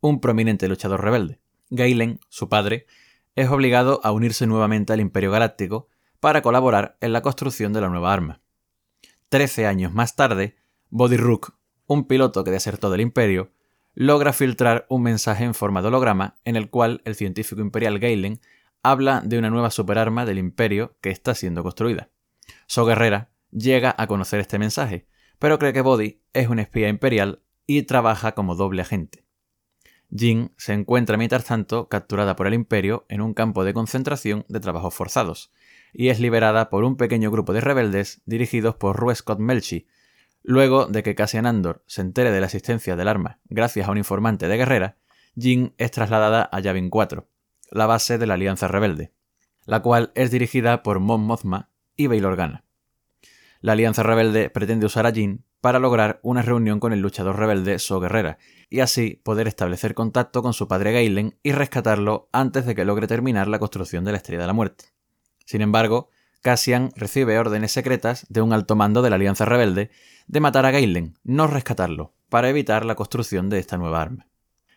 un 0.00 0.20
prominente 0.20 0.68
luchador 0.68 1.02
rebelde. 1.02 1.40
Galen, 1.70 2.20
su 2.28 2.48
padre, 2.48 2.86
es 3.34 3.48
obligado 3.48 4.00
a 4.04 4.12
unirse 4.12 4.46
nuevamente 4.46 4.92
al 4.92 5.00
Imperio 5.00 5.30
Galáctico 5.30 5.88
para 6.20 6.42
colaborar 6.42 6.96
en 7.00 7.12
la 7.12 7.22
construcción 7.22 7.72
de 7.72 7.80
la 7.80 7.88
nueva 7.88 8.12
arma. 8.12 8.40
Trece 9.28 9.66
años 9.66 9.92
más 9.92 10.16
tarde, 10.16 10.56
Body 10.90 11.16
Rook, 11.16 11.54
un 11.86 12.06
piloto 12.06 12.44
que 12.44 12.50
desertó 12.50 12.90
del 12.90 13.00
Imperio, 13.00 13.52
logra 13.94 14.32
filtrar 14.32 14.86
un 14.88 15.02
mensaje 15.02 15.44
en 15.44 15.54
forma 15.54 15.82
de 15.82 15.88
holograma 15.88 16.36
en 16.44 16.56
el 16.56 16.70
cual 16.70 17.02
el 17.04 17.14
científico 17.14 17.60
imperial 17.60 17.98
Galen 17.98 18.40
habla 18.82 19.20
de 19.24 19.38
una 19.38 19.50
nueva 19.50 19.70
superarma 19.70 20.24
del 20.24 20.38
imperio 20.38 20.96
que 21.00 21.10
está 21.10 21.34
siendo 21.34 21.64
construida. 21.64 22.10
So 22.68 22.84
Guerrera 22.84 23.30
llega 23.50 23.94
a 23.98 24.06
conocer 24.06 24.38
este 24.38 24.58
mensaje, 24.58 25.08
pero 25.38 25.58
cree 25.58 25.72
que 25.72 25.80
Body 25.80 26.22
es 26.34 26.48
un 26.48 26.60
espía 26.60 26.88
imperial 26.88 27.42
y 27.66 27.82
trabaja 27.82 28.32
como 28.32 28.54
doble 28.54 28.82
agente. 28.82 29.25
Jin 30.14 30.52
se 30.56 30.72
encuentra 30.72 31.16
mientras 31.16 31.44
tanto 31.44 31.88
capturada 31.88 32.36
por 32.36 32.46
el 32.46 32.54
imperio 32.54 33.06
en 33.08 33.20
un 33.20 33.34
campo 33.34 33.64
de 33.64 33.74
concentración 33.74 34.44
de 34.48 34.60
trabajos 34.60 34.94
forzados, 34.94 35.52
y 35.92 36.08
es 36.08 36.20
liberada 36.20 36.70
por 36.70 36.84
un 36.84 36.96
pequeño 36.96 37.30
grupo 37.30 37.52
de 37.52 37.60
rebeldes 37.60 38.22
dirigidos 38.26 38.76
por 38.76 38.96
Rue 38.96 39.14
Scott 39.14 39.38
Melchi, 39.38 39.86
luego 40.42 40.86
de 40.86 41.02
que 41.02 41.14
Cassian 41.14 41.46
Andor 41.46 41.82
se 41.86 42.02
entere 42.02 42.30
de 42.30 42.40
la 42.40 42.46
existencia 42.46 42.96
del 42.96 43.08
arma 43.08 43.40
gracias 43.46 43.88
a 43.88 43.90
un 43.90 43.98
informante 43.98 44.46
de 44.46 44.56
guerrera, 44.56 44.96
Jin 45.36 45.74
es 45.78 45.90
trasladada 45.90 46.48
a 46.52 46.60
Yavin 46.60 46.90
4, 46.90 47.28
la 47.70 47.86
base 47.86 48.18
de 48.18 48.26
la 48.26 48.34
Alianza 48.34 48.68
Rebelde, 48.68 49.12
la 49.64 49.80
cual 49.82 50.12
es 50.14 50.30
dirigida 50.30 50.82
por 50.82 51.00
Mon 51.00 51.22
Mothma 51.22 51.70
y 51.96 52.06
Bail 52.06 52.24
Organa. 52.24 52.64
La 53.60 53.72
Alianza 53.72 54.02
Rebelde 54.02 54.50
pretende 54.50 54.86
usar 54.86 55.06
a 55.06 55.12
Jin 55.12 55.44
para 55.66 55.80
lograr 55.80 56.20
una 56.22 56.42
reunión 56.42 56.78
con 56.78 56.92
el 56.92 57.00
luchador 57.00 57.40
rebelde 57.40 57.80
So 57.80 57.98
Guerrera, 57.98 58.38
y 58.70 58.78
así 58.78 59.20
poder 59.24 59.48
establecer 59.48 59.94
contacto 59.94 60.40
con 60.40 60.52
su 60.52 60.68
padre 60.68 60.92
Galen 60.92 61.40
y 61.42 61.50
rescatarlo 61.50 62.28
antes 62.30 62.66
de 62.66 62.76
que 62.76 62.84
logre 62.84 63.08
terminar 63.08 63.48
la 63.48 63.58
construcción 63.58 64.04
de 64.04 64.12
la 64.12 64.18
Estrella 64.18 64.42
de 64.42 64.46
la 64.46 64.52
Muerte. 64.52 64.84
Sin 65.44 65.62
embargo, 65.62 66.08
Cassian 66.40 66.92
recibe 66.94 67.36
órdenes 67.36 67.72
secretas 67.72 68.26
de 68.28 68.42
un 68.42 68.52
alto 68.52 68.76
mando 68.76 69.02
de 69.02 69.10
la 69.10 69.16
Alianza 69.16 69.44
Rebelde 69.44 69.90
de 70.28 70.38
matar 70.38 70.66
a 70.66 70.70
Galen, 70.70 71.18
no 71.24 71.48
rescatarlo, 71.48 72.14
para 72.28 72.48
evitar 72.48 72.84
la 72.84 72.94
construcción 72.94 73.50
de 73.50 73.58
esta 73.58 73.76
nueva 73.76 74.00
arma. 74.00 74.28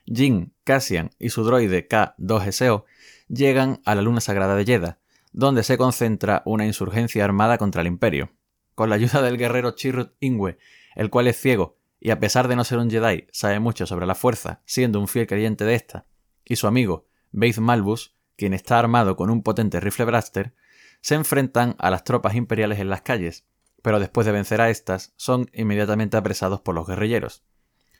Jin, 0.07 0.55
Cassian 0.63 1.11
y 1.19 1.29
su 1.29 1.43
droide 1.43 1.85
K-2SO 1.85 2.85
llegan 3.27 3.79
a 3.85 3.93
la 3.93 4.01
luna 4.01 4.21
sagrada 4.21 4.55
de 4.55 4.65
Jedha, 4.65 4.97
donde 5.33 5.61
se 5.61 5.77
concentra 5.77 6.41
una 6.45 6.65
insurgencia 6.65 7.23
armada 7.23 7.59
contra 7.59 7.81
el 7.81 7.87
Imperio. 7.87 8.31
Con 8.73 8.89
la 8.89 8.95
ayuda 8.95 9.21
del 9.21 9.37
guerrero 9.37 9.71
Chirrut 9.75 10.13
Ingwe, 10.19 10.57
el 10.95 11.09
cual 11.09 11.27
es 11.27 11.39
ciego 11.39 11.79
y 11.99 12.11
a 12.11 12.19
pesar 12.19 12.47
de 12.47 12.55
no 12.55 12.63
ser 12.63 12.77
un 12.79 12.89
Jedi 12.89 13.27
sabe 13.31 13.59
mucho 13.59 13.85
sobre 13.85 14.05
la 14.05 14.15
fuerza, 14.15 14.61
siendo 14.65 14.99
un 14.99 15.07
fiel 15.07 15.27
creyente 15.27 15.65
de 15.65 15.75
esta, 15.75 16.05
y 16.45 16.55
su 16.55 16.67
amigo 16.67 17.07
Beith 17.31 17.57
Malbus, 17.57 18.15
quien 18.37 18.53
está 18.53 18.79
armado 18.79 19.15
con 19.15 19.29
un 19.29 19.43
potente 19.43 19.79
rifle 19.79 20.05
blaster, 20.05 20.53
se 21.01 21.15
enfrentan 21.15 21.75
a 21.77 21.89
las 21.91 22.03
tropas 22.03 22.35
imperiales 22.35 22.79
en 22.79 22.89
las 22.89 23.01
calles, 23.01 23.45
pero 23.81 23.99
después 23.99 24.25
de 24.25 24.33
vencer 24.33 24.61
a 24.61 24.69
estas, 24.69 25.13
son 25.15 25.49
inmediatamente 25.53 26.17
apresados 26.17 26.61
por 26.61 26.75
los 26.75 26.87
guerrilleros. 26.87 27.43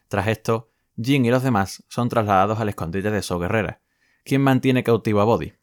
Tras 0.08 0.28
esto, 0.28 0.72
Jin 1.02 1.26
y 1.26 1.30
los 1.30 1.44
demás 1.44 1.84
son 1.88 2.10
trasladados 2.10 2.60
al 2.60 2.70
escondite 2.70 3.12
de 3.12 3.22
So 3.22 3.40
Guerrera, 3.40 3.82
quien 4.24 4.42
mantiene 4.42 4.84
cautivo 4.84 5.22
a 5.22 5.26
Body. 5.26 5.54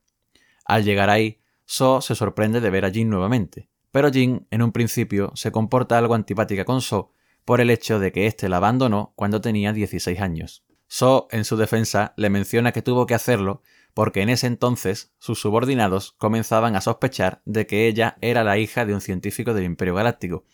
Al 0.65 0.85
llegar 0.85 1.11
ahí, 1.11 1.41
So 1.65 2.01
se 2.01 2.15
sorprende 2.15 2.61
de 2.61 2.71
ver 2.71 2.85
a 2.85 2.91
Jin 2.91 3.11
nuevamente, 3.11 3.69
pero 3.91 4.11
Jin 4.11 4.47
en 4.51 4.63
un 4.63 4.73
principio 4.73 5.33
se 5.35 5.51
comporta 5.51 5.99
algo 5.99 6.15
antipática 6.15 6.65
con 6.65 6.81
So 6.81 7.13
por 7.47 7.63
el 7.63 7.71
hecho 7.71 7.99
de 7.99 8.13
que 8.13 8.27
éste 8.27 8.51
la 8.51 8.59
abandonó 8.59 9.15
cuando 9.17 9.41
tenía 9.41 9.73
16 9.73 10.21
años. 10.21 10.65
So, 10.89 11.29
en 11.31 11.45
su 11.45 11.57
defensa, 11.57 12.13
le 12.17 12.29
menciona 12.29 12.73
que 12.73 12.83
tuvo 12.83 13.07
que 13.07 13.15
hacerlo 13.15 13.63
porque 13.95 14.21
en 14.21 14.29
ese 14.29 14.47
entonces 14.47 15.15
sus 15.19 15.41
subordinados 15.41 16.13
comenzaban 16.19 16.77
a 16.77 16.83
sospechar 16.83 17.41
de 17.47 17.67
que 17.67 17.87
ella 17.87 18.19
era 18.21 18.45
la 18.45 18.59
hija 18.59 18.85
de 18.85 18.93
un 18.93 19.01
científico 19.01 19.55
del 19.55 19.65
Imperio 19.65 19.95
Galáctico, 19.95 20.45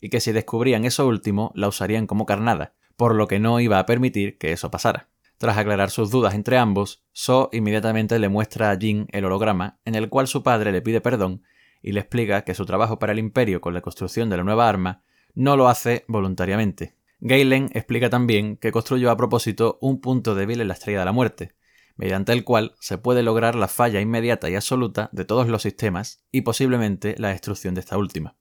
y 0.00 0.10
que 0.10 0.20
si 0.20 0.30
descubrían 0.30 0.84
eso 0.84 1.06
último 1.06 1.52
la 1.54 1.68
usarían 1.68 2.06
como 2.06 2.26
carnada, 2.26 2.74
por 2.96 3.14
lo 3.14 3.26
que 3.26 3.40
no 3.40 3.58
iba 3.58 3.78
a 3.78 3.86
permitir 3.86 4.36
que 4.38 4.52
eso 4.52 4.70
pasara. 4.70 5.08
Tras 5.38 5.56
aclarar 5.56 5.90
sus 5.90 6.10
dudas 6.10 6.34
entre 6.34 6.58
ambos, 6.58 7.02
So 7.12 7.48
inmediatamente 7.52 8.18
le 8.18 8.28
muestra 8.28 8.70
a 8.70 8.76
Jin 8.76 9.08
el 9.10 9.24
holograma 9.24 9.80
en 9.84 9.94
el 9.94 10.08
cual 10.08 10.28
su 10.28 10.42
padre 10.42 10.70
le 10.70 10.82
pide 10.82 11.00
perdón 11.00 11.42
y 11.82 11.92
le 11.92 12.00
explica 12.00 12.42
que 12.42 12.54
su 12.54 12.66
trabajo 12.66 12.98
para 12.98 13.12
el 13.12 13.18
Imperio 13.18 13.60
con 13.60 13.74
la 13.74 13.80
construcción 13.80 14.30
de 14.30 14.36
la 14.36 14.44
nueva 14.44 14.68
arma 14.68 15.02
no 15.34 15.56
lo 15.56 15.68
hace 15.68 16.04
voluntariamente. 16.08 16.94
Galen 17.20 17.70
explica 17.72 18.10
también 18.10 18.56
que 18.56 18.72
construyó 18.72 19.10
a 19.10 19.16
propósito 19.16 19.78
un 19.80 20.00
punto 20.00 20.34
débil 20.34 20.60
en 20.60 20.68
la 20.68 20.74
Estrella 20.74 21.00
de 21.00 21.04
la 21.04 21.12
Muerte, 21.12 21.54
mediante 21.96 22.32
el 22.32 22.44
cual 22.44 22.74
se 22.80 22.98
puede 22.98 23.22
lograr 23.22 23.54
la 23.54 23.68
falla 23.68 24.00
inmediata 24.00 24.50
y 24.50 24.56
absoluta 24.56 25.08
de 25.12 25.24
todos 25.24 25.48
los 25.48 25.62
sistemas 25.62 26.24
y 26.32 26.40
posiblemente 26.40 27.14
la 27.18 27.28
destrucción 27.28 27.74
de 27.74 27.80
esta 27.80 27.96
última. 27.96 28.36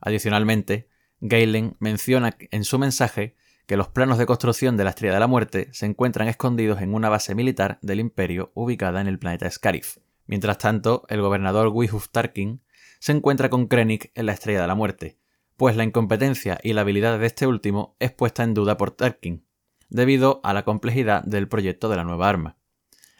Adicionalmente, 0.00 0.88
Galen 1.20 1.76
menciona 1.78 2.36
en 2.50 2.64
su 2.64 2.78
mensaje 2.78 3.36
que 3.66 3.76
los 3.76 3.88
planos 3.88 4.18
de 4.18 4.26
construcción 4.26 4.76
de 4.76 4.84
la 4.84 4.90
Estrella 4.90 5.14
de 5.14 5.20
la 5.20 5.26
Muerte 5.26 5.68
se 5.72 5.86
encuentran 5.86 6.28
escondidos 6.28 6.80
en 6.80 6.94
una 6.94 7.08
base 7.08 7.34
militar 7.34 7.78
del 7.82 8.00
Imperio 8.00 8.52
ubicada 8.54 9.00
en 9.00 9.06
el 9.06 9.18
planeta 9.18 9.50
Scarif. 9.50 9.98
Mientras 10.26 10.58
tanto, 10.58 11.04
el 11.08 11.20
gobernador 11.20 11.68
Wihuf 11.68 12.08
Tarkin 12.10 12.62
se 12.98 13.12
encuentra 13.12 13.50
con 13.50 13.66
Krennic 13.66 14.10
en 14.14 14.26
la 14.26 14.32
Estrella 14.32 14.60
de 14.60 14.66
la 14.66 14.74
Muerte, 14.74 15.18
pues 15.56 15.76
la 15.76 15.84
incompetencia 15.84 16.58
y 16.62 16.72
la 16.72 16.82
habilidad 16.82 17.18
de 17.18 17.26
este 17.26 17.46
último 17.46 17.96
es 17.98 18.12
puesta 18.12 18.42
en 18.42 18.54
duda 18.54 18.76
por 18.76 18.90
Tarkin, 18.90 19.46
debido 19.88 20.40
a 20.44 20.52
la 20.52 20.64
complejidad 20.64 21.22
del 21.24 21.48
proyecto 21.48 21.88
de 21.88 21.96
la 21.96 22.04
nueva 22.04 22.28
arma. 22.28 22.56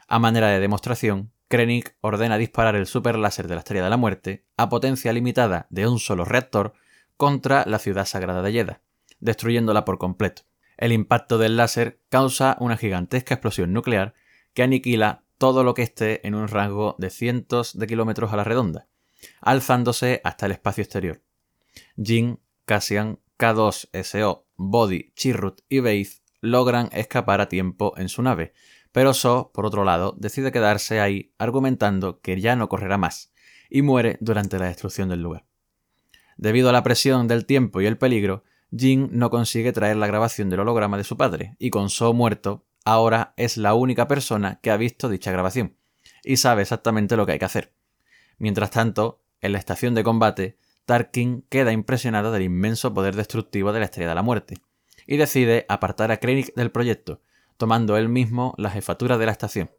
A 0.06 0.18
manera 0.18 0.48
de 0.48 0.60
demostración, 0.60 1.32
Krennic 1.48 1.96
ordena 2.00 2.38
disparar 2.38 2.74
el 2.74 2.86
super 2.86 3.16
láser 3.16 3.48
de 3.48 3.54
la 3.54 3.60
Estrella 3.60 3.84
de 3.84 3.90
la 3.90 3.96
Muerte 3.96 4.44
a 4.56 4.68
potencia 4.68 5.12
limitada 5.12 5.66
de 5.70 5.86
un 5.86 5.98
solo 5.98 6.24
reactor 6.24 6.74
contra 7.16 7.64
la 7.66 7.78
ciudad 7.78 8.04
sagrada 8.04 8.42
de 8.42 8.52
Jedha, 8.52 8.80
destruyéndola 9.20 9.84
por 9.84 9.98
completo. 9.98 10.42
El 10.76 10.92
impacto 10.92 11.38
del 11.38 11.56
láser 11.56 12.00
causa 12.10 12.56
una 12.60 12.76
gigantesca 12.76 13.34
explosión 13.34 13.72
nuclear 13.72 14.14
que 14.52 14.62
aniquila 14.62 15.24
todo 15.38 15.64
lo 15.64 15.74
que 15.74 15.82
esté 15.82 16.26
en 16.26 16.34
un 16.34 16.48
rango 16.48 16.96
de 16.98 17.10
cientos 17.10 17.78
de 17.78 17.86
kilómetros 17.86 18.32
a 18.32 18.36
la 18.36 18.44
redonda, 18.44 18.88
alzándose 19.40 20.20
hasta 20.24 20.46
el 20.46 20.52
espacio 20.52 20.82
exterior. 20.82 21.22
Jin, 22.02 22.40
Cassian, 22.64 23.18
K2SO, 23.38 24.44
Body, 24.56 25.12
Chirrut 25.14 25.60
y 25.68 25.80
Beith 25.80 26.22
logran 26.40 26.88
escapar 26.92 27.40
a 27.40 27.48
tiempo 27.48 27.94
en 27.96 28.08
su 28.08 28.22
nave, 28.22 28.52
pero 28.92 29.12
So, 29.12 29.50
por 29.52 29.66
otro 29.66 29.84
lado, 29.84 30.14
decide 30.18 30.52
quedarse 30.52 31.00
ahí 31.00 31.34
argumentando 31.38 32.20
que 32.20 32.40
ya 32.40 32.56
no 32.56 32.68
correrá 32.68 32.96
más, 32.96 33.30
y 33.68 33.82
muere 33.82 34.16
durante 34.20 34.58
la 34.58 34.66
destrucción 34.66 35.08
del 35.08 35.22
lugar. 35.22 35.44
Debido 36.38 36.70
a 36.70 36.72
la 36.72 36.82
presión 36.82 37.28
del 37.28 37.46
tiempo 37.46 37.80
y 37.80 37.86
el 37.86 37.98
peligro, 37.98 38.44
Jin 38.74 39.10
no 39.12 39.30
consigue 39.30 39.72
traer 39.72 39.96
la 39.96 40.06
grabación 40.06 40.48
del 40.48 40.60
holograma 40.60 40.96
de 40.96 41.04
su 41.04 41.16
padre, 41.16 41.56
y 41.58 41.70
con 41.70 41.90
So 41.90 42.14
muerto, 42.14 42.64
ahora 42.84 43.34
es 43.36 43.56
la 43.56 43.74
única 43.74 44.08
persona 44.08 44.60
que 44.62 44.70
ha 44.70 44.76
visto 44.76 45.08
dicha 45.08 45.32
grabación, 45.32 45.76
y 46.24 46.38
sabe 46.38 46.62
exactamente 46.62 47.16
lo 47.16 47.26
que 47.26 47.32
hay 47.32 47.38
que 47.38 47.44
hacer. 47.44 47.74
Mientras 48.38 48.70
tanto, 48.70 49.22
en 49.40 49.52
la 49.52 49.58
estación 49.58 49.94
de 49.94 50.04
combate, 50.04 50.58
Tarkin 50.86 51.42
queda 51.48 51.72
impresionado 51.72 52.32
del 52.32 52.42
inmenso 52.42 52.94
poder 52.94 53.16
destructivo 53.16 53.72
de 53.72 53.80
la 53.80 53.84
Estrella 53.86 54.10
de 54.10 54.14
la 54.14 54.22
Muerte, 54.22 54.58
y 55.06 55.16
decide 55.16 55.66
apartar 55.68 56.10
a 56.10 56.18
Krennic 56.18 56.54
del 56.54 56.70
proyecto, 56.70 57.20
tomando 57.56 57.96
él 57.96 58.08
mismo 58.08 58.54
la 58.56 58.70
jefatura 58.70 59.18
de 59.18 59.26
la 59.26 59.32
estación. 59.32 59.70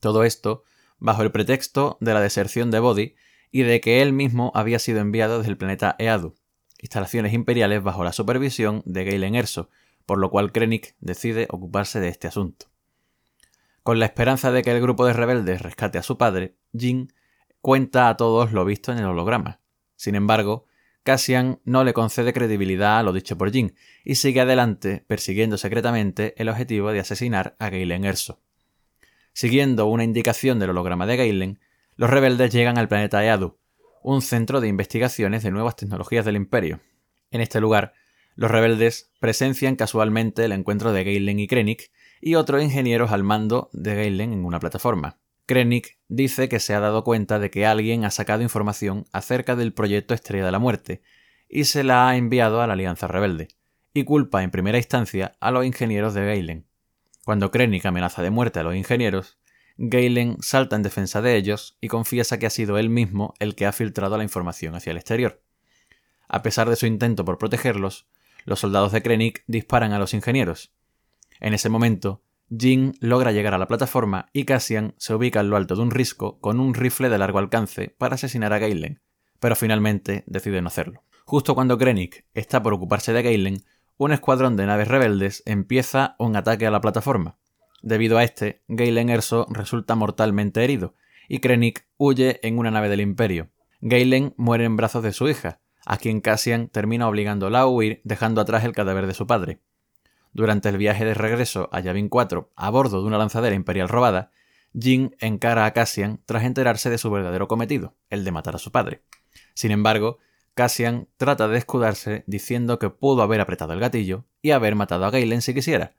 Todo 0.00 0.24
esto 0.24 0.64
bajo 0.98 1.22
el 1.22 1.32
pretexto 1.32 1.98
de 2.00 2.14
la 2.14 2.20
deserción 2.20 2.70
de 2.70 2.80
Body 2.80 3.14
y 3.50 3.62
de 3.62 3.80
que 3.80 4.02
él 4.02 4.12
mismo 4.12 4.52
había 4.54 4.78
sido 4.78 5.00
enviado 5.00 5.38
desde 5.38 5.50
el 5.50 5.56
planeta 5.56 5.94
Eadu, 5.98 6.34
instalaciones 6.80 7.32
imperiales 7.32 7.82
bajo 7.82 8.04
la 8.04 8.12
supervisión 8.12 8.82
de 8.84 9.04
Galen 9.04 9.34
Erso, 9.34 9.70
por 10.04 10.18
lo 10.18 10.30
cual 10.30 10.52
Krennic 10.52 10.96
decide 11.00 11.46
ocuparse 11.50 12.00
de 12.00 12.08
este 12.08 12.28
asunto. 12.28 12.66
Con 13.82 13.98
la 13.98 14.06
esperanza 14.06 14.50
de 14.50 14.62
que 14.62 14.72
el 14.72 14.80
grupo 14.80 15.06
de 15.06 15.12
rebeldes 15.12 15.62
rescate 15.62 15.98
a 15.98 16.02
su 16.02 16.18
padre, 16.18 16.56
Jin 16.76 17.12
cuenta 17.60 18.08
a 18.08 18.16
todos 18.16 18.52
lo 18.52 18.64
visto 18.64 18.92
en 18.92 18.98
el 18.98 19.06
holograma. 19.06 19.60
Sin 19.96 20.14
embargo, 20.14 20.66
Cassian 21.02 21.60
no 21.64 21.84
le 21.84 21.94
concede 21.94 22.32
credibilidad 22.32 22.98
a 22.98 23.02
lo 23.02 23.12
dicho 23.12 23.38
por 23.38 23.52
Jin 23.52 23.74
y 24.04 24.16
sigue 24.16 24.40
adelante 24.40 25.04
persiguiendo 25.06 25.56
secretamente 25.56 26.34
el 26.36 26.48
objetivo 26.48 26.92
de 26.92 27.00
asesinar 27.00 27.56
a 27.58 27.70
Galen 27.70 28.04
Erso. 28.04 28.40
Siguiendo 29.32 29.86
una 29.86 30.04
indicación 30.04 30.58
del 30.58 30.70
holograma 30.70 31.06
de 31.06 31.16
Galen, 31.16 31.60
los 31.96 32.10
rebeldes 32.10 32.52
llegan 32.52 32.78
al 32.78 32.88
planeta 32.88 33.24
Eadu, 33.24 33.58
un 34.02 34.22
centro 34.22 34.60
de 34.60 34.68
investigaciones 34.68 35.42
de 35.42 35.50
nuevas 35.50 35.76
tecnologías 35.76 36.24
del 36.24 36.36
Imperio. 36.36 36.80
En 37.30 37.40
este 37.40 37.60
lugar, 37.60 37.92
los 38.34 38.50
rebeldes 38.50 39.10
presencian 39.20 39.76
casualmente 39.76 40.44
el 40.44 40.52
encuentro 40.52 40.92
de 40.92 41.04
Galen 41.04 41.38
y 41.38 41.46
Krennic 41.46 41.90
y 42.20 42.34
otros 42.34 42.62
ingenieros 42.62 43.12
al 43.12 43.22
mando 43.22 43.70
de 43.72 43.94
Galen 43.94 44.32
en 44.32 44.44
una 44.44 44.60
plataforma. 44.60 45.18
Krennic 45.46 45.98
dice 46.08 46.48
que 46.48 46.58
se 46.58 46.74
ha 46.74 46.80
dado 46.80 47.04
cuenta 47.04 47.38
de 47.38 47.50
que 47.50 47.66
alguien 47.66 48.04
ha 48.04 48.10
sacado 48.10 48.42
información 48.42 49.04
acerca 49.12 49.54
del 49.54 49.72
proyecto 49.72 50.12
Estrella 50.12 50.44
de 50.44 50.52
la 50.52 50.58
Muerte 50.58 51.02
y 51.48 51.64
se 51.64 51.84
la 51.84 52.08
ha 52.08 52.16
enviado 52.16 52.60
a 52.60 52.66
la 52.66 52.72
Alianza 52.72 53.06
Rebelde, 53.06 53.48
y 53.94 54.04
culpa 54.04 54.42
en 54.42 54.50
primera 54.50 54.78
instancia 54.78 55.36
a 55.40 55.52
los 55.52 55.64
ingenieros 55.64 56.14
de 56.14 56.26
Galen. 56.26 56.66
Cuando 57.24 57.50
Krennic 57.52 57.86
amenaza 57.86 58.22
de 58.22 58.30
muerte 58.30 58.58
a 58.58 58.64
los 58.64 58.74
ingenieros, 58.74 59.38
Galen 59.78 60.38
salta 60.40 60.74
en 60.74 60.82
defensa 60.82 61.22
de 61.22 61.36
ellos 61.36 61.76
y 61.80 61.88
confiesa 61.88 62.38
que 62.38 62.46
ha 62.46 62.50
sido 62.50 62.78
él 62.78 62.88
mismo 62.88 63.34
el 63.38 63.54
que 63.54 63.66
ha 63.66 63.72
filtrado 63.72 64.16
la 64.16 64.24
información 64.24 64.74
hacia 64.74 64.90
el 64.90 64.96
exterior. 64.96 65.42
A 66.28 66.42
pesar 66.42 66.68
de 66.68 66.76
su 66.76 66.86
intento 66.86 67.24
por 67.24 67.38
protegerlos, 67.38 68.06
los 68.44 68.60
soldados 68.60 68.90
de 68.92 69.02
Krennic 69.02 69.44
disparan 69.46 69.92
a 69.92 69.98
los 69.98 70.14
ingenieros. 70.14 70.72
En 71.40 71.54
ese 71.54 71.68
momento, 71.68 72.22
Jin 72.48 72.94
logra 73.00 73.32
llegar 73.32 73.54
a 73.54 73.58
la 73.58 73.66
plataforma 73.66 74.28
y 74.32 74.44
Cassian 74.44 74.94
se 74.98 75.14
ubica 75.14 75.40
en 75.40 75.50
lo 75.50 75.56
alto 75.56 75.74
de 75.74 75.82
un 75.82 75.90
risco 75.90 76.38
con 76.38 76.60
un 76.60 76.74
rifle 76.74 77.08
de 77.08 77.18
largo 77.18 77.38
alcance 77.38 77.94
para 77.98 78.14
asesinar 78.14 78.52
a 78.52 78.58
Galen, 78.58 79.00
pero 79.40 79.56
finalmente 79.56 80.22
decide 80.26 80.62
no 80.62 80.68
hacerlo. 80.68 81.02
Justo 81.24 81.56
cuando 81.56 81.76
Krennic 81.76 82.24
está 82.34 82.62
por 82.62 82.72
ocuparse 82.72 83.12
de 83.12 83.22
Galen, 83.22 83.64
un 83.98 84.12
escuadrón 84.12 84.56
de 84.56 84.66
naves 84.66 84.86
rebeldes 84.86 85.42
empieza 85.44 86.14
un 86.18 86.36
ataque 86.36 86.66
a 86.66 86.70
la 86.70 86.80
plataforma. 86.80 87.38
Debido 87.82 88.16
a 88.16 88.22
este, 88.22 88.62
Galen 88.68 89.08
Erso 89.08 89.46
resulta 89.50 89.96
mortalmente 89.96 90.62
herido, 90.62 90.94
y 91.28 91.40
Krennic 91.40 91.88
huye 91.96 92.38
en 92.42 92.58
una 92.58 92.70
nave 92.70 92.88
del 92.88 93.00
Imperio. 93.00 93.50
Galen 93.80 94.34
muere 94.36 94.64
en 94.64 94.76
brazos 94.76 95.02
de 95.02 95.12
su 95.12 95.28
hija, 95.28 95.60
a 95.84 95.96
quien 95.96 96.20
Cassian 96.20 96.68
termina 96.68 97.08
obligándola 97.08 97.60
a 97.60 97.66
huir 97.66 98.00
dejando 98.04 98.40
atrás 98.40 98.64
el 98.64 98.72
cadáver 98.72 99.06
de 99.06 99.14
su 99.14 99.26
padre. 99.26 99.60
Durante 100.36 100.68
el 100.68 100.76
viaje 100.76 101.06
de 101.06 101.14
regreso 101.14 101.70
a 101.72 101.80
Yavin 101.80 102.10
4 102.10 102.52
a 102.54 102.68
bordo 102.68 103.00
de 103.00 103.06
una 103.06 103.16
lanzadera 103.16 103.56
imperial 103.56 103.88
robada, 103.88 104.30
Jin 104.78 105.16
encara 105.18 105.64
a 105.64 105.72
Cassian 105.72 106.20
tras 106.26 106.44
enterarse 106.44 106.90
de 106.90 106.98
su 106.98 107.10
verdadero 107.10 107.48
cometido, 107.48 107.96
el 108.10 108.22
de 108.22 108.32
matar 108.32 108.54
a 108.54 108.58
su 108.58 108.70
padre. 108.70 109.00
Sin 109.54 109.70
embargo, 109.70 110.18
Cassian 110.52 111.08
trata 111.16 111.48
de 111.48 111.56
escudarse 111.56 112.22
diciendo 112.26 112.78
que 112.78 112.90
pudo 112.90 113.22
haber 113.22 113.40
apretado 113.40 113.72
el 113.72 113.80
gatillo 113.80 114.26
y 114.42 114.50
haber 114.50 114.74
matado 114.74 115.06
a 115.06 115.10
Galen 115.10 115.40
si 115.40 115.54
quisiera, 115.54 115.94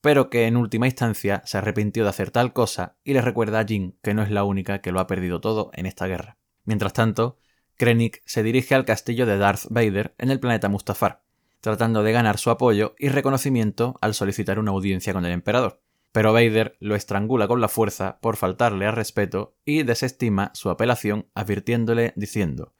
pero 0.00 0.30
que 0.30 0.46
en 0.46 0.56
última 0.56 0.86
instancia 0.86 1.42
se 1.44 1.58
arrepintió 1.58 2.04
de 2.04 2.10
hacer 2.10 2.30
tal 2.30 2.52
cosa 2.52 2.94
y 3.02 3.14
le 3.14 3.22
recuerda 3.22 3.58
a 3.58 3.64
Jin 3.64 3.98
que 4.04 4.14
no 4.14 4.22
es 4.22 4.30
la 4.30 4.44
única 4.44 4.82
que 4.82 4.92
lo 4.92 5.00
ha 5.00 5.08
perdido 5.08 5.40
todo 5.40 5.72
en 5.74 5.86
esta 5.86 6.06
guerra. 6.06 6.36
Mientras 6.64 6.92
tanto, 6.92 7.38
Krennic 7.76 8.22
se 8.24 8.44
dirige 8.44 8.76
al 8.76 8.84
castillo 8.84 9.26
de 9.26 9.36
Darth 9.36 9.64
Vader 9.68 10.14
en 10.18 10.30
el 10.30 10.38
planeta 10.38 10.68
Mustafar, 10.68 11.24
tratando 11.60 12.02
de 12.02 12.12
ganar 12.12 12.38
su 12.38 12.50
apoyo 12.50 12.94
y 12.98 13.08
reconocimiento 13.08 13.96
al 14.00 14.14
solicitar 14.14 14.58
una 14.58 14.70
audiencia 14.70 15.12
con 15.12 15.24
el 15.24 15.32
emperador. 15.32 15.82
Pero 16.12 16.32
Vader 16.32 16.76
lo 16.80 16.96
estrangula 16.96 17.46
con 17.46 17.60
la 17.60 17.68
fuerza 17.68 18.18
por 18.20 18.36
faltarle 18.36 18.86
al 18.86 18.96
respeto 18.96 19.56
y 19.64 19.84
desestima 19.84 20.50
su 20.54 20.70
apelación 20.70 21.28
advirtiéndole 21.34 22.12
diciendo 22.16 22.74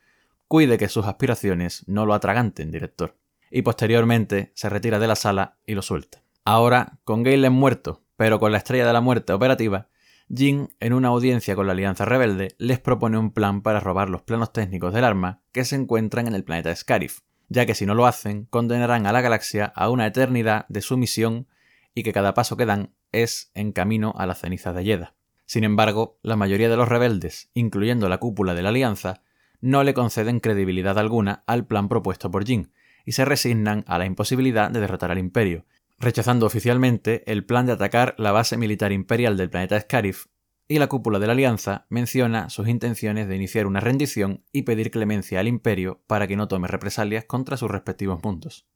Cuide 0.49 0.79
que 0.79 0.89
sus 0.89 1.07
aspiraciones 1.07 1.85
no 1.87 2.07
lo 2.07 2.15
atraganten, 2.15 2.73
director. 2.73 3.17
Y 3.53 3.63
posteriormente 3.63 4.51
se 4.57 4.69
retira 4.69 4.99
de 4.99 5.07
la 5.07 5.15
sala 5.15 5.59
y 5.65 5.75
lo 5.75 5.83
suelta. 5.83 6.25
Ahora, 6.45 6.99
con 7.05 7.23
Galen 7.23 7.53
muerto, 7.53 8.03
pero 8.17 8.41
con 8.41 8.51
la 8.51 8.59
estrella 8.59 8.87
de 8.87 8.93
la 8.93 9.01
muerte 9.01 9.33
operativa, 9.33 9.89
Jin, 10.33 10.69
en 10.81 10.93
una 10.93 11.09
audiencia 11.09 11.55
con 11.55 11.67
la 11.67 11.73
Alianza 11.73 12.05
Rebelde, 12.05 12.55
les 12.59 12.79
propone 12.79 13.19
un 13.19 13.33
plan 13.33 13.63
para 13.63 13.81
robar 13.81 14.11
los 14.11 14.23
planos 14.23 14.53
técnicos 14.53 14.93
del 14.95 15.05
arma 15.05 15.43
que 15.53 15.65
se 15.65 15.77
encuentran 15.77 16.27
en 16.27 16.35
el 16.35 16.45
planeta 16.45 16.75
Scarif, 16.75 17.21
ya 17.51 17.67
que 17.67 17.75
si 17.75 17.85
no 17.85 17.95
lo 17.95 18.07
hacen, 18.07 18.47
condenarán 18.47 19.07
a 19.07 19.13
la 19.13 19.21
galaxia 19.21 19.67
a 19.75 19.91
una 19.91 20.07
eternidad 20.07 20.65
de 20.69 20.81
sumisión 20.81 21.49
y 21.95 22.05
que 22.05 22.13
cada 22.13 22.33
paso 22.33 22.57
que 22.57 22.65
dan 22.65 22.95
es 23.13 23.51
en 23.55 23.73
camino 23.73 24.15
a 24.17 24.25
las 24.25 24.41
cenizas 24.41 24.75
de 24.75 24.85
Yeda. 24.85 25.15
Sin 25.47 25.65
embargo, 25.65 26.19
la 26.23 26.37
mayoría 26.37 26.69
de 26.71 26.77
los 26.77 26.89
rebeldes, 26.89 27.51
incluyendo 27.53 28.09
la 28.09 28.19
cúpula 28.19 28.55
de 28.55 28.63
la 28.63 28.69
Alianza, 28.69 29.23
no 29.61 29.83
le 29.83 29.95
conceden 29.95 30.39
credibilidad 30.39 30.97
alguna 30.97 31.43
al 31.49 31.67
plan 31.67 31.89
propuesto 31.89 32.31
por 32.31 32.47
Jin, 32.47 32.73
y 33.05 33.13
se 33.13 33.25
resignan 33.25 33.85
a 33.89 33.99
la 33.99 34.07
imposibilidad 34.07 34.71
de 34.71 34.79
derrotar 34.79 35.11
al 35.11 35.19
Imperio, 35.19 35.67
rechazando 35.99 36.47
oficialmente 36.47 37.31
el 37.31 37.45
plan 37.45 37.67
de 37.67 37.73
atacar 37.73 38.15
la 38.17 38.31
base 38.31 38.57
militar 38.57 38.93
imperial 38.93 39.37
del 39.37 39.51
planeta 39.51 39.81
Scarif 39.81 40.27
y 40.71 40.79
la 40.79 40.87
cúpula 40.87 41.19
de 41.19 41.27
la 41.27 41.33
Alianza 41.33 41.85
menciona 41.89 42.49
sus 42.49 42.69
intenciones 42.69 43.27
de 43.27 43.35
iniciar 43.35 43.67
una 43.67 43.81
rendición 43.81 44.45
y 44.53 44.63
pedir 44.63 44.93
clemencia 44.93 45.41
al 45.41 45.49
Imperio 45.49 46.01
para 46.07 46.29
que 46.29 46.37
no 46.37 46.47
tome 46.47 46.69
represalias 46.69 47.25
contra 47.25 47.57
sus 47.57 47.69
respectivos 47.69 48.23
mundos. 48.23 48.69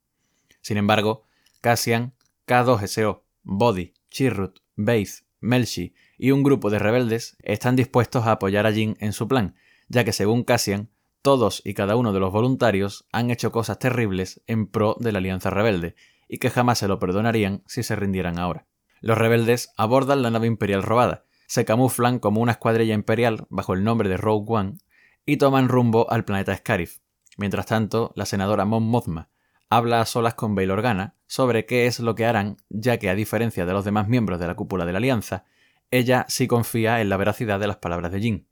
Sin 0.59 0.75
embargo, 0.75 1.23
Cassian, 1.61 2.13
K2SO, 2.47 3.21
Body, 3.43 3.93
Chirrut, 4.11 4.59
Baith, 4.75 5.23
Melshi 5.39 5.93
y 6.17 6.31
un 6.31 6.43
grupo 6.43 6.69
de 6.69 6.79
rebeldes 6.79 7.37
están 7.41 7.77
dispuestos 7.77 8.25
a 8.25 8.33
apoyar 8.33 8.67
a 8.67 8.73
Jin 8.73 8.97
en 8.99 9.13
su 9.13 9.29
plan, 9.29 9.55
ya 9.87 10.03
que 10.03 10.11
según 10.11 10.43
Cassian, 10.43 10.89
todos 11.21 11.61
y 11.63 11.75
cada 11.75 11.95
uno 11.95 12.11
de 12.11 12.19
los 12.19 12.33
voluntarios 12.33 13.05
han 13.13 13.31
hecho 13.31 13.53
cosas 13.53 13.79
terribles 13.79 14.41
en 14.47 14.67
pro 14.67 14.97
de 14.99 15.13
la 15.13 15.19
Alianza 15.19 15.49
Rebelde, 15.49 15.95
y 16.27 16.39
que 16.39 16.49
jamás 16.49 16.79
se 16.79 16.89
lo 16.89 16.99
perdonarían 16.99 17.63
si 17.67 17.83
se 17.83 17.95
rindieran 17.95 18.37
ahora. 18.37 18.67
Los 18.99 19.17
rebeldes 19.17 19.71
abordan 19.77 20.23
la 20.23 20.31
nave 20.31 20.47
imperial 20.47 20.83
robada, 20.83 21.24
se 21.47 21.65
camuflan 21.65 22.19
como 22.19 22.41
una 22.41 22.53
escuadrilla 22.53 22.93
imperial 22.93 23.45
bajo 23.49 23.73
el 23.73 23.83
nombre 23.83 24.09
de 24.09 24.17
Rogue 24.17 24.45
One 24.47 24.77
y 25.25 25.37
toman 25.37 25.69
rumbo 25.69 26.09
al 26.11 26.25
planeta 26.25 26.55
Scarif. 26.55 26.99
Mientras 27.37 27.65
tanto, 27.65 28.11
la 28.15 28.25
senadora 28.25 28.65
Mon 28.65 28.83
Mothma 28.83 29.29
habla 29.69 30.01
a 30.01 30.05
solas 30.05 30.35
con 30.35 30.55
Bail 30.55 30.71
Organa 30.71 31.15
sobre 31.27 31.65
qué 31.65 31.87
es 31.87 31.99
lo 31.99 32.15
que 32.15 32.25
harán, 32.25 32.57
ya 32.69 32.97
que 32.97 33.09
a 33.09 33.15
diferencia 33.15 33.65
de 33.65 33.73
los 33.73 33.85
demás 33.85 34.07
miembros 34.07 34.39
de 34.39 34.47
la 34.47 34.55
cúpula 34.55 34.85
de 34.85 34.91
la 34.91 34.99
Alianza, 34.99 35.45
ella 35.91 36.25
sí 36.29 36.47
confía 36.47 37.01
en 37.01 37.09
la 37.09 37.17
veracidad 37.17 37.59
de 37.59 37.67
las 37.67 37.77
palabras 37.77 38.11
de 38.11 38.19
Jin. 38.19 38.47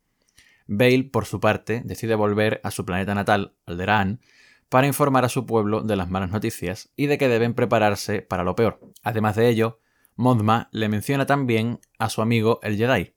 Bail, 0.68 1.10
por 1.10 1.26
su 1.26 1.40
parte, 1.40 1.82
decide 1.86 2.16
volver 2.16 2.62
a 2.64 2.72
su 2.72 2.86
planeta 2.86 3.14
natal, 3.14 3.54
Alderaan, 3.66 4.22
para 4.70 4.88
informar 4.88 5.24
a 5.26 5.30
su 5.30 5.46
pueblo 5.46 5.82
de 5.82 5.96
las 5.96 6.10
malas 6.10 6.32
noticias 6.32 6.92
y 6.96 7.08
de 7.08 7.18
que 7.18 7.28
deben 7.28 7.54
prepararse 7.54 8.22
para 8.22 8.44
lo 8.44 8.56
peor. 8.56 8.80
Además 9.04 9.36
de 9.36 9.50
ello, 9.50 9.80
Modma 10.16 10.70
le 10.72 10.90
menciona 10.90 11.26
también 11.26 11.80
a 11.98 12.10
su 12.10 12.22
amigo 12.22 12.60
el 12.64 12.78
Jedi, 12.78 13.14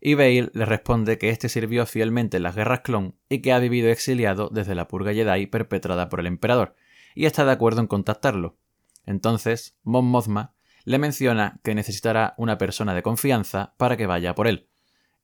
y 0.00 0.14
Bale 0.14 0.50
le 0.52 0.64
responde 0.64 1.18
que 1.18 1.30
éste 1.30 1.48
sirvió 1.48 1.86
fielmente 1.86 2.36
en 2.36 2.42
las 2.42 2.54
guerras 2.54 2.80
clon 2.80 3.16
y 3.28 3.40
que 3.40 3.52
ha 3.52 3.58
vivido 3.58 3.88
exiliado 3.88 4.48
desde 4.52 4.74
la 4.74 4.88
purga 4.88 5.12
Jedi 5.12 5.46
perpetrada 5.46 6.08
por 6.08 6.20
el 6.20 6.26
emperador, 6.26 6.74
y 7.14 7.26
está 7.26 7.44
de 7.44 7.52
acuerdo 7.52 7.80
en 7.80 7.86
contactarlo. 7.86 8.56
Entonces, 9.04 9.78
Mon 9.82 10.04
Mothma 10.04 10.54
le 10.84 10.98
menciona 10.98 11.60
que 11.64 11.74
necesitará 11.74 12.34
una 12.36 12.58
persona 12.58 12.94
de 12.94 13.02
confianza 13.02 13.74
para 13.76 13.96
que 13.96 14.06
vaya 14.06 14.34
por 14.34 14.46
él, 14.46 14.68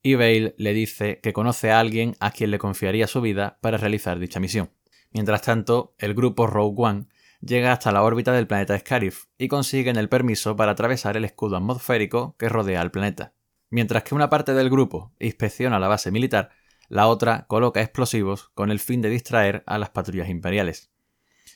y 0.02 0.14
Bale 0.14 0.54
le 0.58 0.74
dice 0.74 1.20
que 1.22 1.32
conoce 1.32 1.70
a 1.70 1.78
alguien 1.78 2.16
a 2.18 2.32
quien 2.32 2.50
le 2.50 2.58
confiaría 2.58 3.06
su 3.06 3.20
vida 3.20 3.58
para 3.60 3.78
realizar 3.78 4.18
dicha 4.18 4.40
misión. 4.40 4.70
Mientras 5.12 5.42
tanto, 5.42 5.94
el 5.98 6.14
grupo 6.14 6.46
Rogue 6.46 6.74
One 6.82 7.06
llega 7.42 7.72
hasta 7.72 7.92
la 7.92 8.02
órbita 8.02 8.32
del 8.32 8.46
planeta 8.46 8.78
Scarif 8.78 9.24
y 9.36 9.48
consiguen 9.48 9.96
el 9.96 10.08
permiso 10.08 10.56
para 10.56 10.72
atravesar 10.72 11.16
el 11.16 11.24
escudo 11.24 11.56
atmosférico 11.56 12.36
que 12.38 12.48
rodea 12.48 12.80
al 12.80 12.90
planeta. 12.90 13.34
Mientras 13.68 14.04
que 14.04 14.14
una 14.14 14.30
parte 14.30 14.54
del 14.54 14.70
grupo 14.70 15.12
inspecciona 15.18 15.78
la 15.78 15.88
base 15.88 16.10
militar, 16.10 16.50
la 16.88 17.08
otra 17.08 17.46
coloca 17.46 17.80
explosivos 17.80 18.50
con 18.54 18.70
el 18.70 18.78
fin 18.78 19.02
de 19.02 19.10
distraer 19.10 19.62
a 19.66 19.78
las 19.78 19.90
patrullas 19.90 20.28
imperiales. 20.28 20.92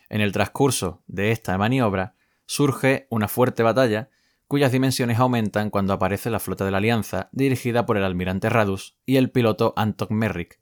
En 0.09 0.21
el 0.21 0.33
transcurso 0.33 1.03
de 1.07 1.31
esta 1.31 1.57
maniobra 1.59 2.15
surge 2.47 3.07
una 3.11 3.29
fuerte 3.29 3.63
batalla 3.63 4.11
cuyas 4.47 4.73
dimensiones 4.73 5.19
aumentan 5.19 5.71
cuando 5.71 5.93
aparece 5.93 6.31
la 6.31 6.39
flota 6.39 6.65
de 6.65 6.71
la 6.71 6.79
Alianza 6.79 7.29
dirigida 7.33 7.85
por 7.85 7.97
el 7.97 8.05
almirante 8.05 8.49
Radus 8.49 8.97
y 9.05 9.17
el 9.17 9.31
piloto 9.31 9.75
Anton 9.77 10.09
Merrick. 10.11 10.61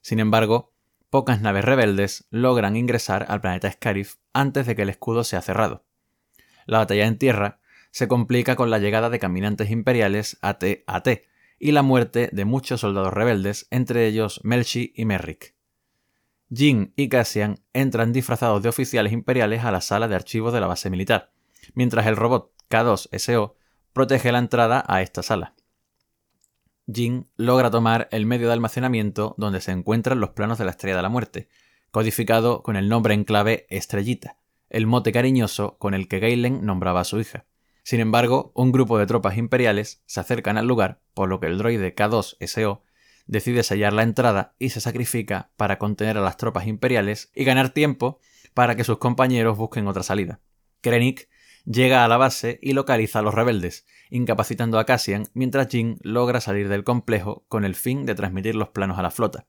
Sin 0.00 0.20
embargo, 0.20 0.73
pocas 1.14 1.40
naves 1.40 1.64
rebeldes 1.64 2.26
logran 2.30 2.74
ingresar 2.74 3.26
al 3.28 3.40
planeta 3.40 3.70
Scarif 3.70 4.16
antes 4.32 4.66
de 4.66 4.74
que 4.74 4.82
el 4.82 4.88
escudo 4.88 5.22
sea 5.22 5.42
cerrado. 5.42 5.84
La 6.66 6.78
batalla 6.78 7.06
en 7.06 7.18
tierra 7.18 7.60
se 7.92 8.08
complica 8.08 8.56
con 8.56 8.68
la 8.68 8.80
llegada 8.80 9.10
de 9.10 9.20
caminantes 9.20 9.70
imperiales 9.70 10.38
AT-AT 10.42 11.08
y 11.60 11.70
la 11.70 11.82
muerte 11.82 12.30
de 12.32 12.44
muchos 12.44 12.80
soldados 12.80 13.14
rebeldes, 13.14 13.68
entre 13.70 14.08
ellos 14.08 14.40
Melchi 14.42 14.92
y 14.96 15.04
Merrick. 15.04 15.54
Jin 16.52 16.92
y 16.96 17.08
Cassian 17.08 17.60
entran 17.72 18.12
disfrazados 18.12 18.60
de 18.64 18.70
oficiales 18.70 19.12
imperiales 19.12 19.62
a 19.62 19.70
la 19.70 19.82
sala 19.82 20.08
de 20.08 20.16
archivos 20.16 20.52
de 20.52 20.60
la 20.60 20.66
base 20.66 20.90
militar, 20.90 21.30
mientras 21.74 22.08
el 22.08 22.16
robot 22.16 22.50
K2SO 22.68 23.54
protege 23.92 24.32
la 24.32 24.38
entrada 24.38 24.84
a 24.88 25.00
esta 25.00 25.22
sala. 25.22 25.53
Jin 26.92 27.28
logra 27.36 27.70
tomar 27.70 28.08
el 28.10 28.26
medio 28.26 28.48
de 28.48 28.52
almacenamiento 28.52 29.34
donde 29.38 29.60
se 29.60 29.72
encuentran 29.72 30.20
los 30.20 30.30
planos 30.30 30.58
de 30.58 30.64
la 30.64 30.70
Estrella 30.70 30.96
de 30.96 31.02
la 31.02 31.08
Muerte, 31.08 31.48
codificado 31.90 32.62
con 32.62 32.76
el 32.76 32.88
nombre 32.88 33.14
en 33.14 33.24
clave 33.24 33.66
Estrellita, 33.70 34.36
el 34.68 34.86
mote 34.86 35.12
cariñoso 35.12 35.78
con 35.78 35.94
el 35.94 36.08
que 36.08 36.18
Galen 36.18 36.64
nombraba 36.66 37.00
a 37.00 37.04
su 37.04 37.20
hija. 37.20 37.46
Sin 37.82 38.00
embargo, 38.00 38.52
un 38.54 38.72
grupo 38.72 38.98
de 38.98 39.06
tropas 39.06 39.36
imperiales 39.36 40.02
se 40.06 40.20
acercan 40.20 40.56
al 40.56 40.66
lugar, 40.66 41.00
por 41.14 41.28
lo 41.28 41.38
que 41.38 41.46
el 41.46 41.58
droide 41.58 41.94
K2SO 41.94 42.80
decide 43.26 43.62
sellar 43.62 43.92
la 43.92 44.02
entrada 44.02 44.54
y 44.58 44.70
se 44.70 44.80
sacrifica 44.80 45.50
para 45.56 45.78
contener 45.78 46.18
a 46.18 46.22
las 46.22 46.36
tropas 46.36 46.66
imperiales 46.66 47.30
y 47.34 47.44
ganar 47.44 47.70
tiempo 47.70 48.20
para 48.54 48.76
que 48.76 48.84
sus 48.84 48.98
compañeros 48.98 49.56
busquen 49.56 49.86
otra 49.86 50.02
salida. 50.02 50.40
Krennic 50.80 51.28
llega 51.64 52.04
a 52.04 52.08
la 52.08 52.16
base 52.16 52.58
y 52.62 52.72
localiza 52.72 53.20
a 53.20 53.22
los 53.22 53.34
rebeldes, 53.34 53.86
incapacitando 54.10 54.78
a 54.78 54.84
Cassian 54.84 55.26
mientras 55.34 55.68
Jin 55.68 55.98
logra 56.02 56.40
salir 56.40 56.68
del 56.68 56.84
complejo 56.84 57.44
con 57.48 57.64
el 57.64 57.74
fin 57.74 58.06
de 58.06 58.14
transmitir 58.14 58.54
los 58.54 58.68
planos 58.68 58.98
a 58.98 59.02
la 59.02 59.10
flota. 59.10 59.46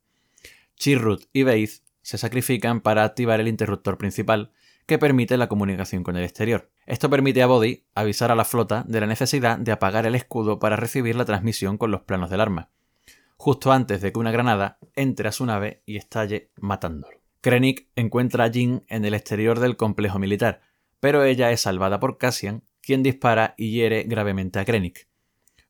Chirrut 0.75 1.23
y 1.33 1.43
Beith 1.43 1.83
se 2.01 2.17
sacrifican 2.17 2.81
para 2.81 3.03
activar 3.03 3.39
el 3.39 3.47
interruptor 3.47 3.97
principal 3.97 4.51
que 4.85 4.99
permite 4.99 5.37
la 5.37 5.47
comunicación 5.47 6.03
con 6.03 6.15
el 6.15 6.23
exterior. 6.23 6.69
Esto 6.85 7.09
permite 7.09 7.41
a 7.41 7.47
Body 7.47 7.85
avisar 7.95 8.31
a 8.31 8.35
la 8.35 8.45
flota 8.45 8.83
de 8.87 8.99
la 8.99 9.07
necesidad 9.07 9.57
de 9.57 9.71
apagar 9.71 10.05
el 10.05 10.15
escudo 10.15 10.59
para 10.59 10.75
recibir 10.75 11.15
la 11.15 11.25
transmisión 11.25 11.77
con 11.77 11.91
los 11.91 12.01
planos 12.01 12.29
del 12.29 12.41
arma, 12.41 12.69
justo 13.37 13.71
antes 13.71 14.01
de 14.01 14.11
que 14.11 14.19
una 14.19 14.31
granada 14.31 14.77
entre 14.95 15.27
a 15.27 15.31
su 15.31 15.45
nave 15.45 15.81
y 15.85 15.97
estalle 15.97 16.51
matándolo. 16.57 17.21
Krennic 17.41 17.87
encuentra 17.95 18.45
a 18.45 18.51
Jin 18.51 18.83
en 18.87 19.05
el 19.05 19.13
exterior 19.13 19.59
del 19.59 19.77
complejo 19.77 20.19
militar, 20.19 20.61
pero 21.05 21.23
ella 21.23 21.51
es 21.51 21.61
salvada 21.61 21.99
por 21.99 22.17
Cassian, 22.17 22.63
quien 22.81 23.03
dispara 23.03 23.53
y 23.59 23.69
hiere 23.69 24.05
gravemente 24.07 24.57
a 24.57 24.65
Krennic. 24.65 25.07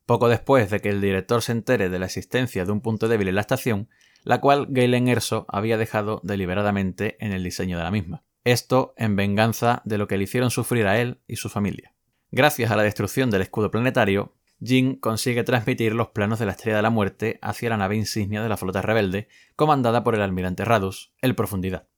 Poco 0.05 0.29
después 0.29 0.69
de 0.69 0.79
que 0.79 0.87
el 0.87 1.01
director 1.01 1.41
se 1.41 1.51
entere 1.51 1.89
de 1.89 1.99
la 1.99 2.05
existencia 2.05 2.63
de 2.63 2.71
un 2.71 2.79
punto 2.79 3.09
débil 3.09 3.27
en 3.27 3.35
la 3.35 3.41
estación, 3.41 3.89
la 4.23 4.39
cual 4.39 4.67
Galen 4.69 5.09
Erso 5.09 5.45
había 5.49 5.77
dejado 5.77 6.21
deliberadamente 6.23 7.17
en 7.19 7.33
el 7.33 7.43
diseño 7.43 7.77
de 7.77 7.83
la 7.83 7.91
misma. 7.91 8.23
Esto 8.45 8.93
en 8.95 9.17
venganza 9.17 9.81
de 9.83 9.97
lo 9.97 10.07
que 10.07 10.15
le 10.15 10.23
hicieron 10.23 10.51
sufrir 10.51 10.87
a 10.87 11.01
él 11.01 11.19
y 11.27 11.35
su 11.35 11.49
familia. 11.49 11.93
Gracias 12.31 12.71
a 12.71 12.77
la 12.77 12.83
destrucción 12.83 13.29
del 13.29 13.41
escudo 13.41 13.69
planetario, 13.69 14.37
Jin 14.63 14.95
consigue 14.95 15.43
transmitir 15.43 15.95
los 15.95 16.11
planos 16.11 16.39
de 16.39 16.45
la 16.45 16.53
Estrella 16.53 16.77
de 16.77 16.83
la 16.83 16.91
Muerte 16.91 17.39
hacia 17.41 17.71
la 17.71 17.75
nave 17.75 17.97
insignia 17.97 18.41
de 18.41 18.47
la 18.47 18.55
flota 18.55 18.81
rebelde, 18.81 19.27
comandada 19.57 20.01
por 20.01 20.15
el 20.15 20.21
almirante 20.21 20.63
Radus, 20.63 21.13
el 21.19 21.35
Profundidad. 21.35 21.89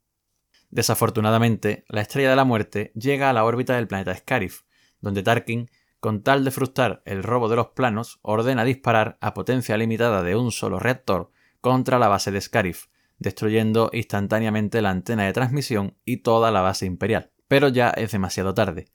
Desafortunadamente, 0.69 1.85
la 1.87 2.01
Estrella 2.01 2.29
de 2.29 2.35
la 2.35 2.43
Muerte 2.43 2.91
llega 2.93 3.29
a 3.29 3.33
la 3.33 3.45
órbita 3.45 3.75
del 3.75 3.87
planeta 3.87 4.15
Scarif, 4.15 4.63
donde 4.99 5.23
Tarkin, 5.23 5.69
con 5.99 6.23
tal 6.23 6.43
de 6.43 6.51
frustrar 6.51 7.01
el 7.05 7.23
robo 7.23 7.49
de 7.49 7.55
los 7.55 7.67
planos, 7.67 8.19
ordena 8.21 8.63
disparar 8.63 9.17
a 9.21 9.33
potencia 9.33 9.77
limitada 9.77 10.23
de 10.23 10.35
un 10.35 10.51
solo 10.51 10.79
reactor 10.79 11.31
contra 11.61 11.99
la 11.99 12.07
base 12.07 12.31
de 12.31 12.41
Scarif, 12.41 12.87
destruyendo 13.17 13.89
instantáneamente 13.93 14.81
la 14.81 14.91
antena 14.91 15.25
de 15.25 15.33
transmisión 15.33 15.95
y 16.05 16.17
toda 16.17 16.51
la 16.51 16.61
base 16.61 16.85
imperial. 16.85 17.31
Pero 17.47 17.69
ya 17.69 17.89
es 17.89 18.11
demasiado 18.11 18.53
tarde. 18.53 18.89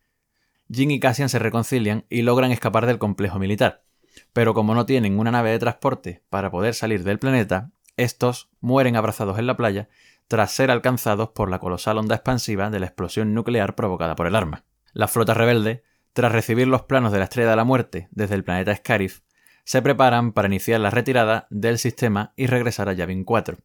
Jin 0.70 0.90
y 0.90 1.00
Cassian 1.00 1.28
se 1.28 1.38
reconcilian 1.38 2.04
y 2.08 2.22
logran 2.22 2.52
escapar 2.52 2.86
del 2.86 2.98
complejo 2.98 3.38
militar. 3.38 3.84
Pero 4.32 4.54
como 4.54 4.74
no 4.74 4.86
tienen 4.86 5.18
una 5.18 5.30
nave 5.30 5.50
de 5.50 5.58
transporte 5.58 6.22
para 6.28 6.50
poder 6.50 6.74
salir 6.74 7.02
del 7.02 7.18
planeta, 7.18 7.70
estos 7.96 8.50
mueren 8.60 8.96
abrazados 8.96 9.38
en 9.38 9.46
la 9.46 9.56
playa 9.56 9.88
tras 10.32 10.50
ser 10.50 10.70
alcanzados 10.70 11.28
por 11.28 11.50
la 11.50 11.58
colosal 11.58 11.98
onda 11.98 12.14
expansiva 12.14 12.70
de 12.70 12.80
la 12.80 12.86
explosión 12.86 13.34
nuclear 13.34 13.74
provocada 13.74 14.16
por 14.16 14.26
el 14.26 14.34
arma. 14.34 14.64
La 14.94 15.06
flota 15.06 15.34
rebelde, 15.34 15.84
tras 16.14 16.32
recibir 16.32 16.66
los 16.68 16.84
planos 16.84 17.12
de 17.12 17.18
la 17.18 17.24
Estrella 17.24 17.50
de 17.50 17.56
la 17.56 17.64
Muerte 17.64 18.08
desde 18.12 18.36
el 18.36 18.42
planeta 18.42 18.74
Scarif, 18.74 19.20
se 19.64 19.82
preparan 19.82 20.32
para 20.32 20.48
iniciar 20.48 20.80
la 20.80 20.88
retirada 20.88 21.48
del 21.50 21.76
sistema 21.76 22.32
y 22.34 22.46
regresar 22.46 22.88
a 22.88 22.94
Yavin 22.94 23.24
4. 23.24 23.58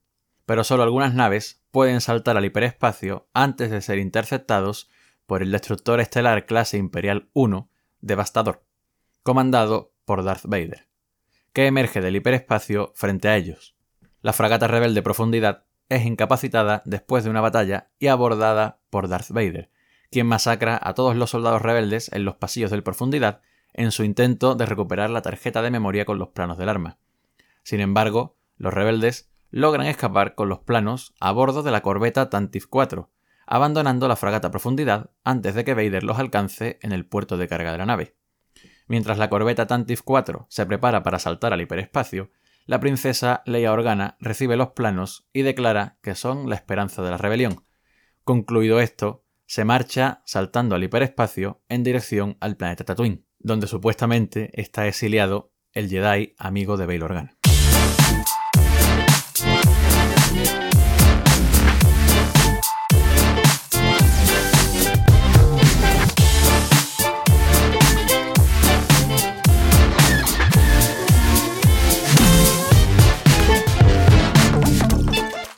Pero 0.46 0.66
solo 0.66 0.84
algunas 0.84 1.14
naves 1.14 1.64
pueden 1.72 2.02
saltar 2.02 2.36
al 2.36 2.44
hiperespacio 2.44 3.30
antes 3.34 3.72
de 3.72 3.80
ser 3.80 3.98
interceptados 3.98 4.90
por 5.26 5.44
el 5.44 5.54
destructor 5.54 6.02
estelar 6.02 6.46
clase 6.46 6.78
Imperial 6.78 7.30
1, 7.32 7.70
Devastador, 8.02 8.66
comandado 9.24 9.94
por 10.04 10.22
Darth 10.22 10.44
Vader, 10.44 10.90
que 11.54 11.68
emerge 11.68 12.02
del 12.02 12.18
hiperespacio 12.18 12.92
frente 12.94 13.30
a 13.30 13.38
ellos. 13.38 13.78
La 14.22 14.34
fragata 14.34 14.68
rebelde 14.68 15.02
Profundidad 15.02 15.64
es 15.90 16.06
incapacitada 16.06 16.82
después 16.86 17.24
de 17.24 17.30
una 17.30 17.42
batalla 17.42 17.90
y 18.00 18.08
abordada 18.08 18.80
por 18.90 19.08
Darth 19.08 19.30
Vader, 19.30 19.70
quien 20.12 20.28
masacra 20.28 20.80
a 20.82 20.94
todos 20.94 21.16
los 21.16 21.30
soldados 21.30 21.62
rebeldes 21.62 22.12
en 22.14 22.26
los 22.26 22.36
pasillos 22.36 22.72
del 22.72 22.84
Profundidad 22.84 23.42
en 23.74 23.92
su 23.92 24.04
intento 24.04 24.56
de 24.56 24.66
recuperar 24.66 25.10
la 25.10 25.22
tarjeta 25.22 25.62
de 25.62 25.72
memoria 25.72 26.06
con 26.06 26.18
los 26.18 26.30
planos 26.30 26.58
del 26.58 26.70
arma. 26.70 26.98
Sin 27.64 27.80
embargo, 27.80 28.38
los 28.58 28.74
rebeldes 28.74 29.30
logran 29.52 29.88
escapar 29.88 30.36
con 30.36 30.50
los 30.50 30.60
planos 30.60 31.14
a 31.20 31.32
bordo 31.32 31.64
de 31.64 31.72
la 31.72 31.82
corbeta 31.82 32.30
Tantif 32.30 32.66
4, 32.68 33.10
abandonando 33.46 34.08
la 34.08 34.16
fragata 34.16 34.52
profundidad 34.52 35.12
antes 35.24 35.56
de 35.56 35.64
que 35.64 35.74
Vader 35.74 36.04
los 36.04 36.20
alcance 36.20 36.80
en 36.82 36.92
el 36.92 37.06
puerto 37.06 37.38
de 37.38 37.48
carga 37.48 37.72
de 37.72 37.78
la 37.78 37.86
nave. 37.86 38.16
Mientras 38.88 39.18
la 39.18 39.30
corbeta 39.30 39.68
Tantif 39.68 40.02
4 40.04 40.48
se 40.50 40.66
prepara 40.66 41.04
para 41.04 41.20
saltar 41.20 41.54
al 41.54 41.62
hiperespacio, 41.62 42.32
la 42.68 42.80
princesa 42.80 43.42
Leia 43.46 43.74
Organa 43.74 44.18
recibe 44.20 44.56
los 44.56 44.70
planos 44.70 45.28
y 45.34 45.42
declara 45.42 45.98
que 46.04 46.14
son 46.14 46.50
la 46.50 46.56
esperanza 46.56 47.02
de 47.02 47.10
la 47.10 47.18
rebelión. 47.18 47.66
Concluido 48.24 48.80
esto, 48.80 49.26
se 49.46 49.66
marcha 49.66 50.22
saltando 50.26 50.76
al 50.76 50.84
hiperespacio 50.84 51.64
en 51.70 51.84
dirección 51.84 52.38
al 52.40 52.58
planeta 52.58 52.84
Tatooine 52.84 53.28
donde 53.40 53.68
supuestamente 53.68 54.50
está 54.60 54.88
exiliado 54.88 55.52
el 55.72 55.90
Jedi 55.90 56.34
amigo 56.38 56.78
de 56.78 56.86
Bail 56.86 57.04
Organa. 57.04 57.37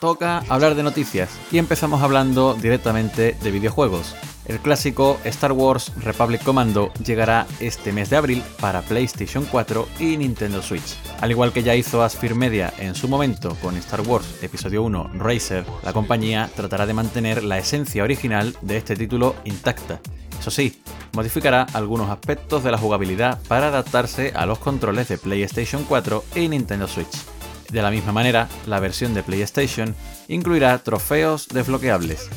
Hablar 0.09 0.73
de 0.73 0.81
noticias 0.81 1.29
y 1.51 1.59
empezamos 1.59 2.01
hablando 2.01 2.55
directamente 2.55 3.37
de 3.43 3.51
videojuegos. 3.51 4.15
El 4.47 4.57
clásico 4.57 5.19
Star 5.23 5.51
Wars 5.51 5.91
Republic 5.97 6.41
Commando 6.43 6.91
llegará 7.05 7.45
este 7.59 7.91
mes 7.91 8.09
de 8.09 8.15
abril 8.15 8.41
para 8.59 8.81
PlayStation 8.81 9.45
4 9.45 9.87
y 9.99 10.17
Nintendo 10.17 10.63
Switch. 10.63 10.97
Al 11.21 11.29
igual 11.29 11.53
que 11.53 11.61
ya 11.61 11.75
hizo 11.75 12.01
Asphyr 12.01 12.33
Media 12.33 12.73
en 12.79 12.95
su 12.95 13.07
momento 13.07 13.55
con 13.61 13.77
Star 13.77 14.01
Wars 14.01 14.25
Episodio 14.41 14.81
1 14.81 15.11
Racer, 15.13 15.63
la 15.83 15.93
compañía 15.93 16.49
tratará 16.55 16.87
de 16.87 16.95
mantener 16.95 17.43
la 17.43 17.59
esencia 17.59 18.03
original 18.03 18.57
de 18.61 18.77
este 18.77 18.95
título 18.95 19.35
intacta. 19.43 19.99
Eso 20.39 20.49
sí, 20.49 20.81
modificará 21.13 21.67
algunos 21.73 22.09
aspectos 22.09 22.63
de 22.63 22.71
la 22.71 22.79
jugabilidad 22.79 23.39
para 23.47 23.67
adaptarse 23.67 24.33
a 24.35 24.47
los 24.47 24.57
controles 24.57 25.07
de 25.07 25.19
PlayStation 25.19 25.83
4 25.87 26.23
y 26.35 26.47
Nintendo 26.47 26.87
Switch. 26.87 27.38
De 27.71 27.81
la 27.81 27.91
misma 27.91 28.11
manera, 28.11 28.47
la 28.65 28.79
versión 28.79 29.13
de 29.13 29.23
PlayStation 29.23 29.95
incluirá 30.27 30.77
trofeos 30.79 31.47
desbloqueables, 31.47 32.27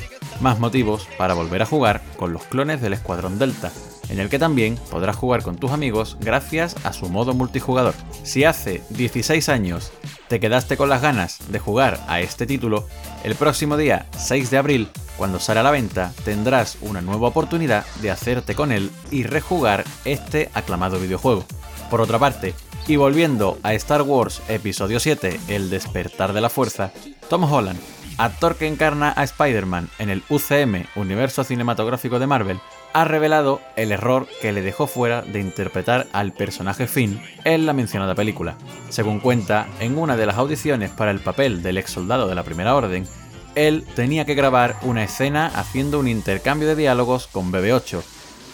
más 0.41 0.59
motivos 0.59 1.09
para 1.17 1.35
volver 1.35 1.63
a 1.63 1.67
jugar 1.67 2.03
con 2.17 2.33
los 2.33 2.45
clones 2.45 2.83
del 2.83 2.93
Escuadrón 2.93 3.39
Delta, 3.39 3.73
en 4.11 4.21
el 4.21 4.29
que 4.29 4.39
también 4.39 4.77
podrás 4.91 5.17
jugar 5.17 5.43
con 5.43 5.57
tus 5.57 5.71
amigos 5.71 6.19
gracias 6.21 6.77
a 6.85 6.93
su 6.93 7.09
modo 7.09 7.33
multijugador. 7.33 7.95
Si 8.25 8.45
hace 8.45 8.83
16 8.91 9.49
años 9.49 9.91
te 10.29 10.39
quedaste 10.39 10.77
con 10.77 10.91
las 10.91 11.01
ganas 11.01 11.39
de 11.51 11.59
jugar 11.59 11.99
a 12.09 12.21
este 12.21 12.47
título, 12.47 12.87
el 13.25 13.35
próximo 13.35 13.79
día 13.79 14.07
6 14.19 14.51
de 14.51 14.59
abril, 14.59 14.89
cuando 15.17 15.41
sale 15.41 15.61
a 15.61 15.63
la 15.63 15.71
venta, 15.71 16.13
tendrás 16.25 16.77
una 16.83 17.01
nueva 17.01 17.29
oportunidad 17.29 17.87
de 18.03 18.11
hacerte 18.11 18.55
con 18.55 18.71
él 18.71 18.91
y 19.11 19.23
rejugar 19.23 19.85
este 20.05 20.51
aclamado 20.53 20.99
videojuego. 20.99 21.45
Por 21.91 22.01
otra 22.01 22.19
parte, 22.19 22.55
y 22.87 22.97
volviendo 22.97 23.59
a 23.63 23.75
Star 23.75 24.03
Wars 24.03 24.43
Episodio 24.49 25.01
7, 25.01 25.41
El 25.49 25.71
despertar 25.71 26.33
de 26.33 26.41
la 26.41 26.49
fuerza, 26.49 26.93
Tom 27.29 27.45
Holland 27.45 27.79
actor 28.19 28.57
que 28.57 28.67
encarna 28.67 29.13
a 29.17 29.25
Spider-Man 29.25 29.89
en 29.99 30.11
el 30.11 30.23
UCM, 30.29 30.85
Universo 30.97 31.45
Cinematográfico 31.45 32.19
de 32.19 32.27
Marvel, 32.27 32.61
ha 32.93 33.05
revelado 33.05 33.61
el 33.77 33.93
error 33.93 34.27
que 34.41 34.53
le 34.53 34.63
dejó 34.63 34.87
fuera 34.87 35.23
de 35.23 35.41
interpretar 35.41 36.07
al 36.13 36.33
personaje 36.33 36.87
Finn 36.87 37.23
en 37.45 37.67
la 37.67 37.73
mencionada 37.73 38.15
película. 38.15 38.57
Según 38.91 39.21
cuenta, 39.21 39.67
en 39.81 39.99
una 39.99 40.17
de 40.17 40.27
las 40.27 40.37
audiciones 40.37 40.91
para 40.91 41.11
el 41.11 41.21
papel 41.21 41.63
del 41.63 41.79
ex 41.79 41.91
soldado 41.91 42.29
de 42.29 42.35
la 42.35 42.45
Primera 42.45 42.75
Orden, 42.75 43.07
él 43.55 43.85
tenía 43.95 44.25
que 44.25 44.35
grabar 44.35 44.77
una 44.83 45.05
escena 45.05 45.47
haciendo 45.47 45.99
un 45.99 46.09
intercambio 46.09 46.69
de 46.69 46.77
diálogos 46.77 47.27
con 47.27 47.53
BB-8, 47.53 48.03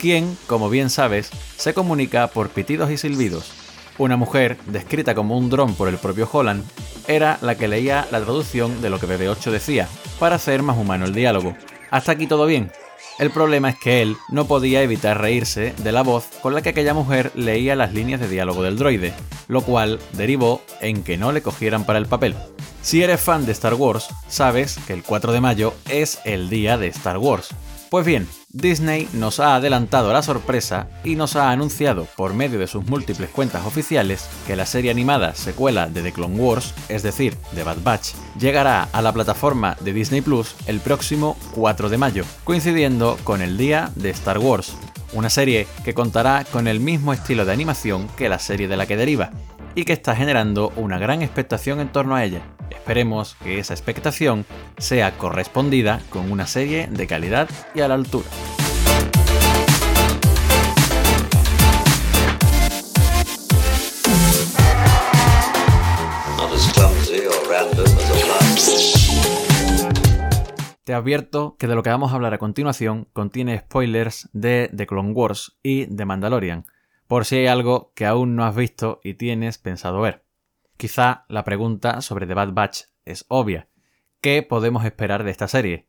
quien, 0.00 0.36
como 0.46 0.70
bien 0.70 0.90
sabes, 0.90 1.30
se 1.56 1.74
comunica 1.74 2.28
por 2.28 2.50
pitidos 2.50 2.90
y 2.90 2.96
silbidos. 2.96 3.67
Una 3.98 4.16
mujer, 4.16 4.56
descrita 4.66 5.14
como 5.16 5.37
un 5.37 5.50
dron 5.50 5.74
por 5.74 5.88
el 5.88 5.98
propio 5.98 6.28
Holland, 6.30 6.64
era 7.08 7.38
la 7.42 7.56
que 7.56 7.66
leía 7.66 8.06
la 8.12 8.20
traducción 8.20 8.80
de 8.80 8.90
lo 8.90 9.00
que 9.00 9.08
BB8 9.08 9.50
decía, 9.50 9.88
para 10.20 10.37
hacer 10.37 10.62
más 10.62 10.78
humano 10.78 11.04
el 11.04 11.14
diálogo. 11.14 11.56
Hasta 11.90 12.12
aquí 12.12 12.28
todo 12.28 12.46
bien. 12.46 12.70
El 13.18 13.30
problema 13.30 13.70
es 13.70 13.76
que 13.76 14.00
él 14.00 14.16
no 14.28 14.46
podía 14.46 14.82
evitar 14.82 15.20
reírse 15.20 15.74
de 15.78 15.90
la 15.90 16.02
voz 16.02 16.26
con 16.40 16.54
la 16.54 16.62
que 16.62 16.68
aquella 16.68 16.94
mujer 16.94 17.32
leía 17.34 17.74
las 17.74 17.92
líneas 17.92 18.20
de 18.20 18.28
diálogo 18.28 18.62
del 18.62 18.78
droide, 18.78 19.12
lo 19.48 19.62
cual 19.62 19.98
derivó 20.12 20.62
en 20.80 21.02
que 21.02 21.16
no 21.16 21.32
le 21.32 21.42
cogieran 21.42 21.84
para 21.84 21.98
el 21.98 22.06
papel. 22.06 22.37
Si 22.80 23.02
eres 23.02 23.20
fan 23.20 23.44
de 23.44 23.52
Star 23.52 23.74
Wars, 23.74 24.06
sabes 24.28 24.78
que 24.87 24.92
el 24.92 25.02
4 25.02 25.32
de 25.32 25.40
mayo 25.40 25.74
es 25.88 26.20
el 26.24 26.48
día 26.48 26.78
de 26.78 26.87
Star 26.87 27.18
Wars. 27.18 27.48
Pues 27.90 28.06
bien, 28.06 28.28
Disney 28.50 29.11
nos 29.12 29.40
ha 29.40 29.56
adelantado 29.56 30.11
la 30.11 30.22
sorpresa 30.22 30.88
y 31.04 31.16
nos 31.16 31.37
ha 31.37 31.50
anunciado 31.50 32.06
por 32.16 32.32
medio 32.32 32.58
de 32.58 32.66
sus 32.66 32.82
múltiples 32.87 33.28
cuentas 33.28 33.66
oficiales 33.66 34.26
que 34.46 34.56
la 34.56 34.64
serie 34.64 34.90
animada 34.90 35.34
secuela 35.34 35.87
de 35.87 36.02
The 36.02 36.12
Clone 36.12 36.37
Wars, 36.37 36.72
es 36.88 37.02
decir, 37.02 37.37
The 37.54 37.62
Bad 37.62 37.82
Batch, 37.82 38.14
llegará 38.40 38.88
a 38.90 39.02
la 39.02 39.12
plataforma 39.12 39.76
de 39.80 39.92
Disney 39.92 40.22
Plus 40.22 40.54
el 40.66 40.80
próximo 40.80 41.37
4 41.54 41.90
de 41.90 41.98
mayo, 41.98 42.24
coincidiendo 42.44 43.18
con 43.22 43.42
el 43.42 43.58
día 43.58 43.90
de 43.96 44.08
Star 44.11 44.38
Wars, 44.38 44.72
una 45.12 45.28
serie 45.28 45.66
que 45.84 45.92
contará 45.92 46.46
con 46.50 46.68
el 46.68 46.80
mismo 46.80 47.12
estilo 47.12 47.44
de 47.44 47.52
animación 47.52 48.08
que 48.16 48.30
la 48.30 48.38
serie 48.38 48.66
de 48.66 48.78
la 48.78 48.87
que 48.87 48.96
deriva, 48.96 49.30
y 49.74 49.84
que 49.84 49.92
está 49.92 50.16
generando 50.16 50.72
una 50.76 50.98
gran 50.98 51.20
expectación 51.20 51.80
en 51.80 51.92
torno 51.92 52.16
a 52.16 52.24
ella. 52.24 52.42
Esperemos 52.88 53.35
que 53.44 53.59
esa 53.59 53.74
expectación 53.74 54.46
sea 54.79 55.18
correspondida 55.18 56.01
con 56.09 56.33
una 56.33 56.46
serie 56.46 56.87
de 56.87 57.07
calidad 57.07 57.46
y 57.74 57.81
a 57.81 57.88
la 57.88 57.92
altura. 57.92 58.24
Te 70.85 70.94
advierto 70.94 71.57
que 71.59 71.66
de 71.66 71.74
lo 71.74 71.83
que 71.83 71.90
vamos 71.90 72.12
a 72.12 72.14
hablar 72.14 72.33
a 72.33 72.38
continuación 72.38 73.07
contiene 73.12 73.59
spoilers 73.59 74.31
de 74.33 74.70
The 74.74 74.87
Clone 74.87 75.12
Wars 75.12 75.59
y 75.62 75.85
de 75.85 76.07
Mandalorian, 76.07 76.64
por 77.07 77.27
si 77.27 77.37
hay 77.37 77.48
algo 77.48 77.92
que 77.94 78.07
aún 78.07 78.35
no 78.35 78.46
has 78.46 78.57
visto 78.57 78.98
y 79.05 79.12
tienes 79.12 79.59
pensado 79.59 80.01
ver. 80.01 80.27
Quizá 80.78 81.24
la 81.28 81.42
pregunta 81.42 82.00
sobre 82.02 82.28
The 82.28 82.34
Bad 82.34 82.52
Batch 82.52 82.82
es 83.04 83.24
obvia. 83.26 83.66
¿Qué 84.20 84.44
podemos 84.44 84.84
esperar 84.84 85.24
de 85.24 85.32
esta 85.32 85.48
serie? 85.48 85.88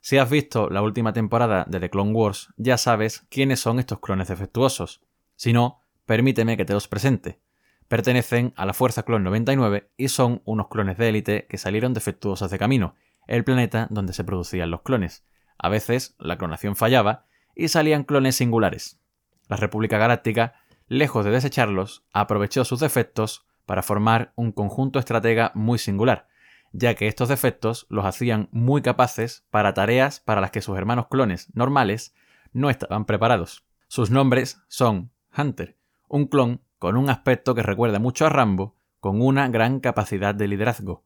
Si 0.00 0.16
has 0.16 0.30
visto 0.30 0.70
la 0.70 0.80
última 0.80 1.12
temporada 1.12 1.66
de 1.68 1.78
The 1.78 1.90
Clone 1.90 2.12
Wars, 2.12 2.48
ya 2.56 2.78
sabes 2.78 3.26
quiénes 3.28 3.60
son 3.60 3.78
estos 3.78 4.00
clones 4.00 4.28
defectuosos. 4.28 5.02
Si 5.36 5.52
no, 5.52 5.82
permíteme 6.06 6.56
que 6.56 6.64
te 6.64 6.72
los 6.72 6.88
presente. 6.88 7.38
Pertenecen 7.86 8.54
a 8.56 8.64
la 8.64 8.72
Fuerza 8.72 9.02
Clon 9.02 9.24
99 9.24 9.90
y 9.98 10.08
son 10.08 10.40
unos 10.46 10.68
clones 10.68 10.96
de 10.96 11.10
élite 11.10 11.46
que 11.46 11.58
salieron 11.58 11.92
defectuosos 11.92 12.50
de 12.50 12.58
camino 12.58 12.94
el 13.26 13.44
planeta 13.44 13.88
donde 13.90 14.14
se 14.14 14.24
producían 14.24 14.70
los 14.70 14.80
clones. 14.80 15.26
A 15.58 15.68
veces 15.68 16.16
la 16.18 16.38
clonación 16.38 16.76
fallaba 16.76 17.26
y 17.54 17.68
salían 17.68 18.04
clones 18.04 18.36
singulares. 18.36 19.02
La 19.48 19.56
República 19.56 19.98
Galáctica, 19.98 20.54
lejos 20.88 21.26
de 21.26 21.30
desecharlos, 21.30 22.06
aprovechó 22.14 22.64
sus 22.64 22.80
defectos 22.80 23.46
para 23.70 23.84
formar 23.84 24.32
un 24.34 24.50
conjunto 24.50 24.98
estratega 24.98 25.52
muy 25.54 25.78
singular, 25.78 26.26
ya 26.72 26.96
que 26.96 27.06
estos 27.06 27.28
defectos 27.28 27.86
los 27.88 28.04
hacían 28.04 28.48
muy 28.50 28.82
capaces 28.82 29.46
para 29.48 29.74
tareas 29.74 30.18
para 30.18 30.40
las 30.40 30.50
que 30.50 30.60
sus 30.60 30.76
hermanos 30.76 31.06
clones 31.06 31.54
normales 31.54 32.12
no 32.52 32.68
estaban 32.68 33.04
preparados. 33.04 33.64
Sus 33.86 34.10
nombres 34.10 34.60
son 34.66 35.12
Hunter, 35.38 35.76
un 36.08 36.26
clon 36.26 36.62
con 36.80 36.96
un 36.96 37.10
aspecto 37.10 37.54
que 37.54 37.62
recuerda 37.62 38.00
mucho 38.00 38.26
a 38.26 38.28
Rambo, 38.28 38.74
con 38.98 39.22
una 39.22 39.46
gran 39.46 39.78
capacidad 39.78 40.34
de 40.34 40.48
liderazgo. 40.48 41.04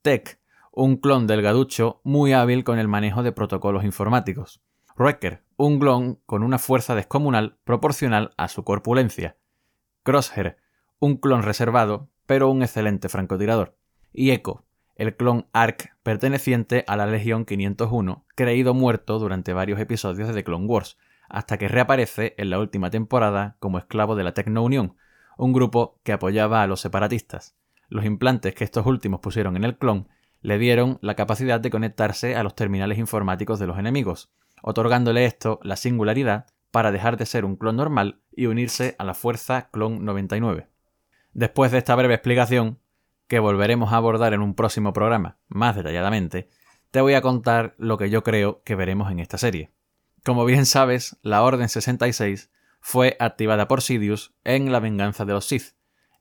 Tech, 0.00 0.40
un 0.72 0.96
clon 0.96 1.26
delgaducho 1.26 2.00
muy 2.02 2.32
hábil 2.32 2.64
con 2.64 2.78
el 2.78 2.88
manejo 2.88 3.24
de 3.24 3.32
protocolos 3.32 3.84
informáticos. 3.84 4.62
Wrecker, 4.96 5.42
un 5.58 5.78
clon 5.78 6.18
con 6.24 6.42
una 6.42 6.58
fuerza 6.58 6.94
descomunal 6.94 7.58
proporcional 7.64 8.32
a 8.38 8.48
su 8.48 8.64
corpulencia. 8.64 9.36
Crosshair, 10.02 10.56
un 10.98 11.16
clon 11.16 11.42
reservado, 11.42 12.08
pero 12.26 12.50
un 12.50 12.62
excelente 12.62 13.08
francotirador. 13.08 13.76
Y 14.12 14.30
Echo, 14.30 14.64
el 14.94 15.14
clon 15.14 15.46
Ark 15.52 15.94
perteneciente 16.02 16.84
a 16.86 16.96
la 16.96 17.06
Legión 17.06 17.44
501, 17.44 18.24
creído 18.34 18.72
muerto 18.72 19.18
durante 19.18 19.52
varios 19.52 19.78
episodios 19.78 20.28
de 20.28 20.34
The 20.34 20.44
Clone 20.44 20.66
Wars, 20.66 20.96
hasta 21.28 21.58
que 21.58 21.68
reaparece 21.68 22.34
en 22.38 22.50
la 22.50 22.58
última 22.58 22.90
temporada 22.90 23.56
como 23.58 23.78
esclavo 23.78 24.16
de 24.16 24.24
la 24.24 24.32
Tecno 24.32 24.62
Unión, 24.62 24.96
un 25.36 25.52
grupo 25.52 26.00
que 26.02 26.12
apoyaba 26.12 26.62
a 26.62 26.66
los 26.66 26.80
separatistas. 26.80 27.56
Los 27.88 28.04
implantes 28.04 28.54
que 28.54 28.64
estos 28.64 28.86
últimos 28.86 29.20
pusieron 29.20 29.56
en 29.56 29.64
el 29.64 29.76
clon 29.76 30.08
le 30.40 30.58
dieron 30.58 30.98
la 31.02 31.14
capacidad 31.14 31.60
de 31.60 31.70
conectarse 31.70 32.36
a 32.36 32.42
los 32.42 32.54
terminales 32.54 32.98
informáticos 32.98 33.58
de 33.58 33.66
los 33.66 33.78
enemigos, 33.78 34.32
otorgándole 34.62 35.26
esto 35.26 35.60
la 35.62 35.76
singularidad 35.76 36.46
para 36.70 36.90
dejar 36.90 37.16
de 37.16 37.26
ser 37.26 37.44
un 37.44 37.56
clon 37.56 37.76
normal 37.76 38.20
y 38.32 38.46
unirse 38.46 38.96
a 38.98 39.04
la 39.04 39.14
fuerza 39.14 39.68
clon 39.70 40.04
99. 40.04 40.68
Después 41.36 41.70
de 41.70 41.76
esta 41.76 41.94
breve 41.94 42.14
explicación, 42.14 42.80
que 43.28 43.40
volveremos 43.40 43.92
a 43.92 43.96
abordar 43.96 44.32
en 44.32 44.40
un 44.40 44.54
próximo 44.54 44.94
programa 44.94 45.36
más 45.48 45.76
detalladamente, 45.76 46.48
te 46.90 47.02
voy 47.02 47.12
a 47.12 47.20
contar 47.20 47.74
lo 47.76 47.98
que 47.98 48.08
yo 48.08 48.22
creo 48.22 48.62
que 48.64 48.74
veremos 48.74 49.12
en 49.12 49.20
esta 49.20 49.36
serie. 49.36 49.70
Como 50.24 50.46
bien 50.46 50.64
sabes, 50.64 51.18
la 51.20 51.42
Orden 51.42 51.68
66 51.68 52.50
fue 52.80 53.18
activada 53.20 53.68
por 53.68 53.82
Sidious 53.82 54.32
en 54.44 54.72
La 54.72 54.80
venganza 54.80 55.26
de 55.26 55.34
los 55.34 55.44
Sith. 55.44 55.74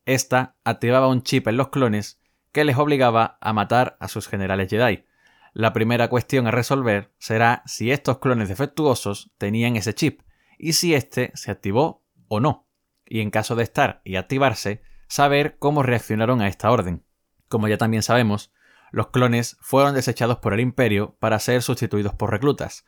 Esta 0.03 0.57
activaba 0.65 1.07
un 1.07 1.23
chip 1.23 1.47
en 1.47 1.55
los 1.55 1.69
clones 1.69 2.19
que 2.51 2.65
les 2.65 2.77
obligaba 2.77 3.37
a 3.39 3.53
matar 3.53 3.95
a 4.01 4.09
sus 4.09 4.27
generales 4.27 4.69
Jedi. 4.69 5.05
La 5.53 5.71
primera 5.71 6.09
cuestión 6.09 6.45
a 6.45 6.51
resolver 6.51 7.13
será 7.19 7.63
si 7.65 7.89
estos 7.89 8.19
clones 8.19 8.49
defectuosos 8.49 9.31
tenían 9.37 9.77
ese 9.77 9.95
chip 9.95 10.23
y 10.57 10.73
si 10.73 10.93
éste 10.93 11.31
se 11.35 11.51
activó 11.51 12.03
o 12.27 12.41
no, 12.41 12.67
y 13.05 13.21
en 13.21 13.31
caso 13.31 13.55
de 13.55 13.63
estar 13.63 14.01
y 14.03 14.17
activarse, 14.17 14.81
saber 15.07 15.57
cómo 15.59 15.83
reaccionaron 15.83 16.41
a 16.41 16.47
esta 16.47 16.71
orden. 16.71 17.03
Como 17.47 17.67
ya 17.67 17.77
también 17.77 18.03
sabemos, 18.03 18.51
los 18.91 19.07
clones 19.07 19.57
fueron 19.61 19.93
desechados 19.93 20.37
por 20.37 20.53
el 20.53 20.59
imperio 20.59 21.15
para 21.19 21.39
ser 21.39 21.61
sustituidos 21.61 22.13
por 22.13 22.31
reclutas. 22.31 22.85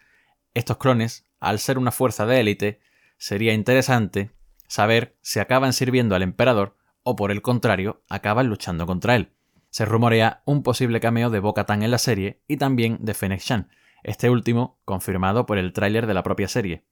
Estos 0.54 0.78
clones, 0.78 1.26
al 1.40 1.60
ser 1.60 1.78
una 1.78 1.92
fuerza 1.92 2.26
de 2.26 2.40
élite, 2.40 2.80
sería 3.18 3.54
interesante 3.54 4.32
saber 4.68 5.18
si 5.22 5.40
acaban 5.40 5.74
sirviendo 5.74 6.16
al 6.16 6.24
emperador 6.24 6.78
o 7.04 7.16
por 7.16 7.32
el 7.32 7.42
contrario 7.42 8.04
acaban 8.10 8.48
luchando 8.48 8.86
contra 8.86 9.16
él. 9.16 9.32
Se 9.70 9.86
rumorea 9.86 10.42
un 10.46 10.64
posible 10.64 11.00
cameo 11.00 11.30
de 11.30 11.40
Bo-Katan 11.40 11.84
en 11.84 11.92
la 11.92 11.98
serie 11.98 12.42
y 12.48 12.58
también 12.58 12.98
de 13.02 13.14
Fennec 13.14 13.42
Shan, 13.42 13.70
este 14.04 14.30
último 14.30 14.80
confirmado 14.86 15.46
por 15.46 15.58
el 15.58 15.74
tráiler 15.74 16.08
de 16.08 16.14
la 16.14 16.24
propia 16.24 16.48
serie. 16.48 16.86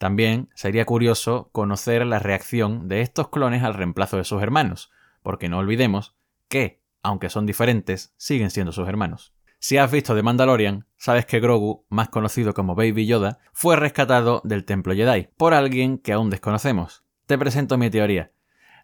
También 0.00 0.48
sería 0.54 0.86
curioso 0.86 1.50
conocer 1.52 2.06
la 2.06 2.18
reacción 2.18 2.88
de 2.88 3.02
estos 3.02 3.28
clones 3.28 3.62
al 3.62 3.74
reemplazo 3.74 4.16
de 4.16 4.24
sus 4.24 4.42
hermanos, 4.42 4.90
porque 5.22 5.50
no 5.50 5.58
olvidemos 5.58 6.16
que, 6.48 6.80
aunque 7.02 7.28
son 7.28 7.44
diferentes, 7.44 8.14
siguen 8.16 8.48
siendo 8.48 8.72
sus 8.72 8.88
hermanos. 8.88 9.34
Si 9.58 9.76
has 9.76 9.92
visto 9.92 10.14
The 10.14 10.22
Mandalorian, 10.22 10.86
sabes 10.96 11.26
que 11.26 11.38
Grogu, 11.38 11.84
más 11.90 12.08
conocido 12.08 12.54
como 12.54 12.74
Baby 12.74 13.04
Yoda, 13.04 13.40
fue 13.52 13.76
rescatado 13.76 14.40
del 14.42 14.64
Templo 14.64 14.94
Jedi 14.94 15.28
por 15.36 15.52
alguien 15.52 15.98
que 15.98 16.14
aún 16.14 16.30
desconocemos. 16.30 17.04
Te 17.26 17.36
presento 17.36 17.76
mi 17.76 17.90
teoría. 17.90 18.32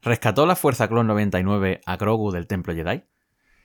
¿Rescató 0.03 0.45
la 0.45 0.55
Fuerza 0.55 0.87
Clon 0.87 1.07
99 1.07 1.81
a 1.87 1.97
Grogu 1.97 2.31
del 2.31 2.47
Templo 2.47 2.75
Jedi? 2.75 3.05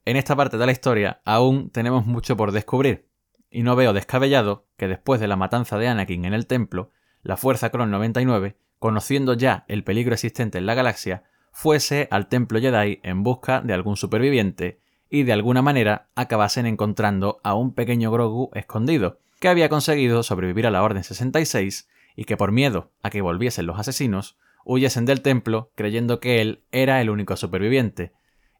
En 0.05 0.15
esta 0.15 0.37
parte 0.37 0.57
de 0.57 0.65
la 0.65 0.71
historia 0.71 1.21
aún 1.25 1.69
tenemos 1.69 2.05
mucho 2.05 2.37
por 2.37 2.53
descubrir, 2.53 3.09
y 3.49 3.63
no 3.63 3.75
veo 3.75 3.91
descabellado 3.91 4.67
que 4.77 4.87
después 4.87 5.19
de 5.19 5.27
la 5.27 5.35
matanza 5.35 5.77
de 5.77 5.89
Anakin 5.89 6.23
en 6.23 6.33
el 6.33 6.47
templo, 6.47 6.91
la 7.23 7.37
Fuerza 7.37 7.69
Cron 7.69 7.91
99, 7.91 8.55
conociendo 8.79 9.33
ya 9.33 9.65
el 9.67 9.83
peligro 9.83 10.13
existente 10.13 10.57
en 10.57 10.65
la 10.65 10.73
galaxia, 10.73 11.23
fuese 11.51 12.07
al 12.11 12.27
templo 12.27 12.59
Jedi 12.59 12.99
en 13.03 13.23
busca 13.23 13.61
de 13.61 13.73
algún 13.73 13.97
superviviente 13.97 14.79
y 15.09 15.23
de 15.23 15.33
alguna 15.33 15.61
manera 15.61 16.07
acabasen 16.15 16.65
encontrando 16.65 17.41
a 17.43 17.53
un 17.53 17.73
pequeño 17.73 18.11
Grogu 18.11 18.49
escondido, 18.53 19.19
que 19.39 19.49
había 19.49 19.69
conseguido 19.69 20.23
sobrevivir 20.23 20.65
a 20.65 20.71
la 20.71 20.83
Orden 20.83 21.03
66 21.03 21.89
y 22.15 22.23
que 22.23 22.37
por 22.37 22.51
miedo 22.51 22.91
a 23.03 23.09
que 23.09 23.21
volviesen 23.21 23.65
los 23.65 23.77
asesinos, 23.77 24.37
huyesen 24.63 25.05
del 25.05 25.21
templo 25.21 25.71
creyendo 25.75 26.19
que 26.19 26.41
él 26.41 26.63
era 26.71 27.01
el 27.01 27.09
único 27.09 27.35
superviviente, 27.35 28.13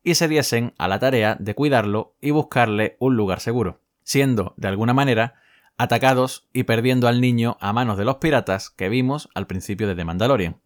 y 0.04 0.16
se 0.16 0.28
diesen 0.28 0.74
a 0.78 0.88
la 0.88 1.00
tarea 1.00 1.38
de 1.40 1.54
cuidarlo 1.56 2.16
y 2.22 2.32
buscarle 2.32 2.98
un 3.00 3.16
lugar 3.16 3.40
seguro, 3.40 3.82
siendo, 4.04 4.54
de 4.58 4.68
alguna 4.68 4.94
manera, 4.94 5.36
atacados 5.82 6.48
y 6.54 6.66
perdiendo 6.66 7.08
al 7.08 7.22
niño 7.22 7.58
a 7.60 7.74
manos 7.74 7.98
de 7.98 8.06
los 8.06 8.18
piratas 8.18 8.70
que 8.70 8.88
vimos 8.88 9.30
al 9.34 9.48
principio 9.48 9.88
de 9.88 9.96
The 9.96 10.06
Mandalorian. 10.06 10.62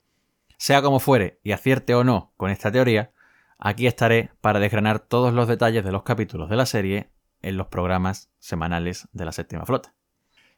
Sea 0.57 0.81
como 0.81 0.99
fuere, 0.99 1.39
y 1.41 1.53
acierte 1.53 1.95
o 1.95 2.03
no 2.03 2.33
con 2.35 2.51
esta 2.51 2.69
teoría, 2.69 3.13
aquí 3.57 3.87
estaré 3.87 4.31
para 4.41 4.59
desgranar 4.59 4.99
todos 4.99 5.33
los 5.33 5.47
detalles 5.47 5.85
de 5.85 5.93
los 5.93 6.03
capítulos 6.03 6.49
de 6.49 6.57
la 6.57 6.65
serie 6.65 7.11
en 7.41 7.55
los 7.55 7.67
programas 7.67 8.29
semanales 8.39 9.07
de 9.13 9.23
la 9.23 9.31
séptima 9.31 9.65
flota. 9.65 9.95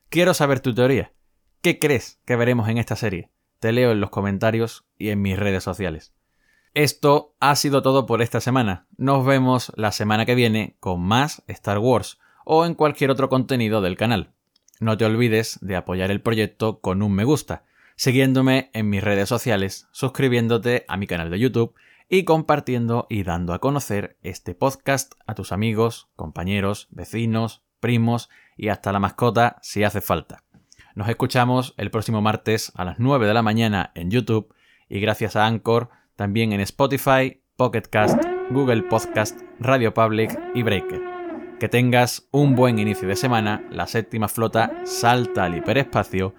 Quiero 0.10 0.34
saber 0.34 0.60
tu 0.60 0.74
teoría. 0.74 1.14
¿Qué 1.62 1.78
crees 1.78 2.20
que 2.26 2.36
veremos 2.36 2.68
en 2.68 2.80
esta 2.80 2.96
serie? 2.96 3.30
Te 3.60 3.72
leo 3.72 3.92
en 3.92 4.02
los 4.02 4.10
comentarios 4.10 4.88
y 4.98 5.10
en 5.10 5.22
mis 5.22 5.38
redes 5.38 5.64
sociales. 5.64 6.16
Esto 6.74 7.36
ha 7.40 7.56
sido 7.56 7.84
todo 7.84 8.08
por 8.08 8.24
esta 8.24 8.42
semana. 8.42 8.88
Nos 8.98 9.24
vemos 9.24 9.72
la 9.76 9.92
semana 9.92 10.26
que 10.26 10.34
viene 10.34 10.78
con 10.80 11.00
más 11.00 11.44
Star 11.46 11.78
Wars 11.78 12.18
o 12.44 12.66
en 12.66 12.74
cualquier 12.74 13.12
otro 13.12 13.30
contenido 13.30 13.82
del 13.82 13.98
canal. 13.98 14.34
No 14.80 14.98
te 14.98 15.06
olvides 15.06 15.60
de 15.62 15.76
apoyar 15.76 16.12
el 16.12 16.22
proyecto 16.22 16.80
con 16.82 17.02
un 17.02 17.14
me 17.14 17.24
gusta, 17.24 17.64
siguiéndome 17.96 18.70
en 18.74 18.90
mis 18.90 19.04
redes 19.04 19.28
sociales, 19.28 19.88
suscribiéndote 19.92 20.86
a 20.88 20.98
mi 20.98 21.08
canal 21.08 21.32
de 21.32 21.40
YouTube 21.40 21.74
y 22.10 22.24
compartiendo 22.24 23.08
y 23.10 23.24
dando 23.24 23.54
a 23.54 23.60
conocer 23.60 24.18
este 24.22 24.54
podcast 24.54 25.14
a 25.26 25.34
tus 25.34 25.52
amigos, 25.52 26.10
compañeros, 26.16 26.88
vecinos, 26.92 27.64
primos 27.80 28.30
y 28.56 28.70
hasta 28.70 28.92
la 28.92 29.00
mascota 29.00 29.58
si 29.62 29.84
hace 29.84 30.02
falta. 30.02 30.44
Nos 30.96 31.10
escuchamos 31.10 31.74
el 31.78 31.92
próximo 31.92 32.22
martes 32.22 32.72
a 32.76 32.86
las 32.86 33.00
9 33.00 33.28
de 33.28 33.34
la 33.34 33.42
mañana 33.42 33.92
en 33.96 34.10
YouTube 34.10 34.54
y 34.90 35.00
gracias 35.00 35.36
a 35.36 35.46
Anchor 35.46 35.90
también 36.16 36.54
en 36.54 36.62
Spotify, 36.62 37.42
Pocket 37.56 37.84
Cast, 37.90 38.20
Google 38.52 38.84
Podcast, 38.84 39.40
Radio 39.60 39.94
Public 39.94 40.40
y 40.56 40.64
Breaker. 40.64 41.17
Que 41.60 41.68
tengas 41.68 42.28
un 42.32 42.56
buen 42.56 42.78
inicio 42.78 43.08
de 43.08 43.16
semana, 43.16 43.64
la 43.72 43.88
séptima 43.88 44.28
flota 44.28 44.72
salta 44.86 45.46
al 45.46 45.58
hiperespacio, 45.58 46.36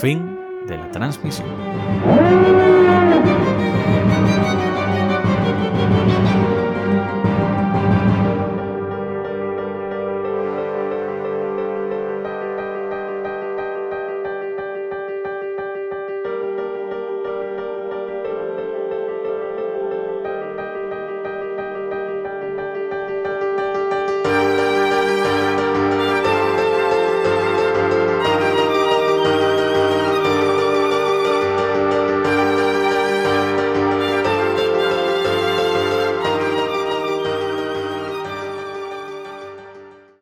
fin 0.00 0.38
de 0.66 0.78
la 0.78 0.90
transmisión. 0.90 2.71